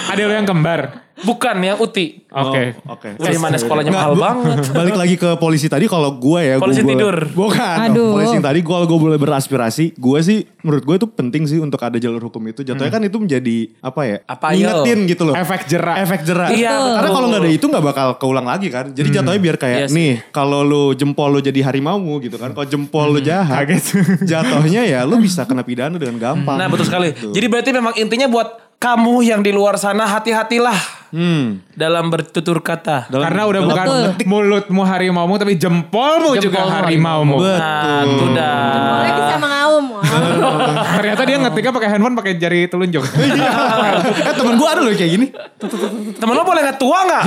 Ada 0.06 0.20
lo 0.20 0.32
yang 0.32 0.44
kembar. 0.44 1.09
Bukan 1.20 1.56
yang 1.60 1.76
Uti. 1.76 2.24
Oke. 2.30 2.78
Oh, 2.86 2.94
Oke. 2.94 3.18
Dari 3.18 3.36
mana 3.36 3.58
sekolahnya 3.58 3.90
mahal 3.90 4.14
banget. 4.14 4.70
Balik 4.78 4.94
lagi 4.94 5.14
ke 5.14 5.34
polisi 5.36 5.66
tadi 5.66 5.84
kalau 5.84 6.14
gue 6.14 6.40
ya. 6.40 6.54
Polisi 6.56 6.80
gua 6.80 6.86
boleh- 6.86 6.96
tidur. 6.96 7.16
Bukan. 7.34 7.76
Aduh. 7.90 8.10
Polisi 8.14 8.34
yang 8.38 8.46
tadi 8.46 8.58
kalau 8.62 8.86
gue 8.86 8.98
boleh 8.98 9.18
beraspirasi. 9.18 9.98
Gue 9.98 10.18
sih 10.22 10.46
menurut 10.62 10.84
gue 10.84 10.96
itu 10.96 11.06
penting 11.06 11.42
sih 11.44 11.58
untuk 11.58 11.80
ada 11.80 11.98
jalur 11.98 12.22
hukum 12.22 12.40
itu. 12.46 12.62
Jatuhnya 12.62 12.88
kan 12.88 13.02
itu 13.02 13.18
menjadi 13.18 13.56
apa 13.82 14.00
ya. 14.06 14.16
Apa, 14.24 14.44
Ngingetin 14.54 14.98
yo? 15.02 15.10
gitu 15.10 15.22
loh. 15.26 15.34
Efek 15.34 15.60
jerak. 15.66 15.96
Efek 16.00 16.20
jerak. 16.22 16.48
Iya, 16.54 16.76
Karena 16.96 17.10
kalau 17.10 17.26
nggak 17.28 17.42
ada 17.42 17.50
itu 17.50 17.66
nggak 17.66 17.84
bakal 17.84 18.08
keulang 18.16 18.46
lagi 18.46 18.68
kan. 18.70 18.94
Jadi 18.94 19.08
jatuhnya 19.10 19.40
biar 19.40 19.56
kayak 19.58 19.78
Iya 19.80 19.86
sih. 19.90 19.96
nih. 19.96 20.12
Kalau 20.30 20.62
lu 20.62 20.94
jempol 20.94 21.34
lu 21.34 21.40
jadi 21.42 21.60
harimaumu 21.60 22.22
gitu 22.22 22.38
kan. 22.38 22.54
Kalau 22.54 22.66
jempol 22.66 23.10
lu 23.10 23.20
jahat. 23.20 23.66
Kaget. 23.66 23.84
jatuhnya 24.24 24.82
ya 24.86 25.02
lu 25.02 25.18
bisa 25.18 25.42
kena 25.44 25.60
pidana 25.60 25.98
dengan 25.98 26.16
gampang. 26.16 26.56
Nah 26.56 26.70
betul 26.70 26.86
sekali. 26.86 27.10
Gitu. 27.10 27.34
Jadi 27.34 27.46
berarti 27.50 27.70
memang 27.74 27.92
intinya 27.98 28.30
buat 28.30 28.69
kamu 28.80 29.20
yang 29.22 29.40
di 29.40 29.52
luar 29.52 29.76
sana 29.76 30.08
hati-hatilah 30.08 30.98
Hmm. 31.10 31.58
dalam 31.74 32.06
bertutur 32.06 32.62
kata. 32.62 33.10
Dalam- 33.10 33.26
Karena 33.26 33.42
udah 33.44 33.60
bukan 33.60 33.86
mulutmu 34.24 34.80
harimaumu 34.80 35.36
tapi 35.36 35.58
jempolmu 35.58 36.38
juga 36.38 36.62
Jempolmu 36.62 36.70
harimaumu. 36.72 37.36
Nah, 37.42 38.06
itu 38.06 38.26
dah. 38.30 38.78
Boleh 38.94 39.12
bisa 39.12 39.36
mengaum. 39.36 39.84
Wow. 39.90 40.00
Ternyata 40.96 41.22
dia 41.22 41.36
ngetiknya 41.38 41.72
pakai 41.72 41.88
handphone 41.88 42.14
pakai 42.14 42.32
jari 42.36 42.60
telunjuk. 42.66 43.04
eh 44.28 44.34
temen 44.34 44.54
gue 44.54 44.68
ada 44.68 44.80
loh 44.80 44.90
kayak 44.90 45.10
gini. 45.10 45.26
Temen 46.16 46.32
lo 46.32 46.42
boleh 46.42 46.60
nggak 46.62 46.78
tua 46.78 46.98
nggak? 47.02 47.22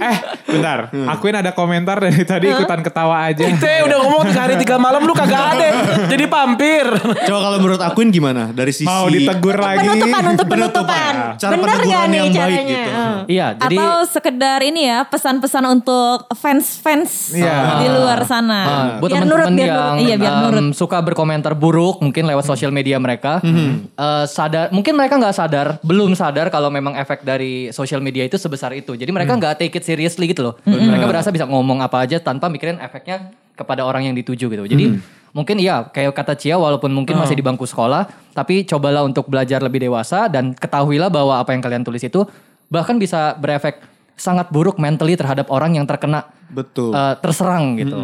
Eh, 0.00 0.16
bentar. 0.46 0.78
Akuin 1.08 1.36
ada 1.36 1.52
komentar 1.52 2.00
dari 2.00 2.22
tadi 2.22 2.48
ikutan 2.48 2.80
ketawa 2.80 3.28
aja. 3.28 3.44
Kita 3.44 3.84
udah 3.84 3.98
ngomong 4.00 4.22
tiga 4.26 4.40
hari 4.40 4.54
tiga 4.56 4.76
malam 4.76 5.02
lu 5.02 5.12
kagak 5.12 5.56
ada. 5.56 5.68
Jadi 6.08 6.24
pampir. 6.26 6.86
Coba 7.26 7.38
kalau 7.40 7.58
menurut 7.58 7.80
Akuin 7.80 8.08
gimana? 8.08 8.48
Dari 8.50 8.72
sisi 8.72 8.84
Mau 8.84 9.06
ditegur 9.06 9.56
lagi. 9.56 9.84
Penutupan 9.84 10.24
untuk 10.28 10.46
penutupan. 10.46 11.12
Cara 11.36 11.52
Bener 11.52 11.60
gak 11.60 11.76
peneguran 11.76 12.06
nih 12.06 12.18
yang 12.18 12.28
baik 12.28 12.36
caranya? 12.40 12.64
gitu. 12.64 12.90
Oh. 12.90 13.18
Iya, 13.26 13.46
jadi 13.56 13.76
Atau 13.76 13.96
sekedar 14.08 14.58
ini 14.60 14.80
ya 14.82 14.98
pesan-pesan 15.04 15.64
untuk 15.68 16.18
fans-fans 16.32 17.32
Iya. 17.32 17.56
di 17.78 17.86
luar 17.88 18.18
sana. 18.24 18.60
Ah, 18.60 18.88
buat 18.98 19.10
Biar 19.10 19.22
teman-teman 19.24 19.56
yang. 19.56 19.96
Iya, 20.00 20.14
biar 20.16 20.34
nurut. 20.42 20.72
suka 20.72 20.98
berkomentar 21.02 21.52
buruk 21.56 22.00
mungkin 22.04 22.28
lewat 22.28 22.44
sosial 22.46 22.70
media 22.70 22.96
mereka. 23.00 23.40
Eh, 23.44 24.24
sadar 24.28 24.70
mungkin 24.70 24.96
mereka 24.96 25.16
nggak 25.20 25.36
sadar 25.36 25.66
belum 25.80 26.12
sadar 26.14 26.48
kalau 26.48 26.68
memang 26.68 26.96
efek 26.96 27.24
dari 27.24 27.68
sosial 27.74 28.00
media 28.04 28.24
itu 28.24 28.36
sebesar 28.36 28.72
itu. 28.76 28.96
Jadi 28.96 29.10
mereka 29.10 29.36
nggak 29.36 29.60
take 29.60 29.76
it 29.80 29.84
seriously 29.84 30.30
gitu 30.30 30.52
loh. 30.52 30.54
Mereka 30.64 31.04
berasa 31.08 31.28
bisa 31.34 31.44
ngomong 31.44 31.82
apa 31.84 32.04
aja 32.04 32.20
tanpa 32.20 32.48
mikirin 32.48 32.78
efeknya 32.78 33.32
kepada 33.56 33.84
orang 33.84 34.08
yang 34.08 34.16
dituju 34.16 34.48
gitu. 34.48 34.64
Jadi 34.64 34.96
mungkin 35.30 35.62
iya 35.62 35.86
kayak 35.86 36.10
kata 36.16 36.34
Cia 36.34 36.58
walaupun 36.58 36.90
mungkin 36.90 37.14
masih 37.14 37.38
di 37.38 37.44
bangku 37.44 37.62
sekolah 37.62 38.34
tapi 38.34 38.66
cobalah 38.66 39.06
untuk 39.06 39.30
belajar 39.30 39.62
lebih 39.62 39.78
dewasa 39.78 40.26
dan 40.26 40.58
ketahuilah 40.58 41.06
bahwa 41.06 41.38
apa 41.38 41.54
yang 41.54 41.62
kalian 41.62 41.86
tulis 41.86 42.02
itu 42.02 42.26
bahkan 42.66 42.98
bisa 42.98 43.38
berefek 43.38 43.78
sangat 44.18 44.50
buruk 44.52 44.76
mentally 44.76 45.14
terhadap 45.14 45.48
orang 45.48 45.78
yang 45.78 45.86
terkena 45.86 46.28
Betul. 46.50 46.92
uh, 46.92 47.14
terserang 47.22 47.78
gitu. 47.78 47.98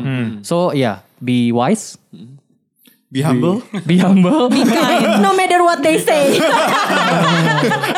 So 0.46 0.70
yeah, 0.70 1.02
be 1.20 1.50
wise, 1.52 2.00
Be 3.06 3.22
humble. 3.22 3.62
be 3.86 3.96
humble. 4.02 4.50
No 5.22 5.30
matter 5.38 5.62
what 5.62 5.78
they 5.82 5.98
say. 6.02 6.34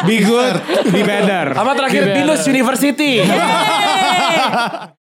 Be 0.07 0.21
good, 0.21 0.55
be 0.93 1.01
better. 1.03 1.57
Sama 1.57 1.73
terakhir 1.73 2.13
Binus 2.13 2.45
University. 2.45 3.25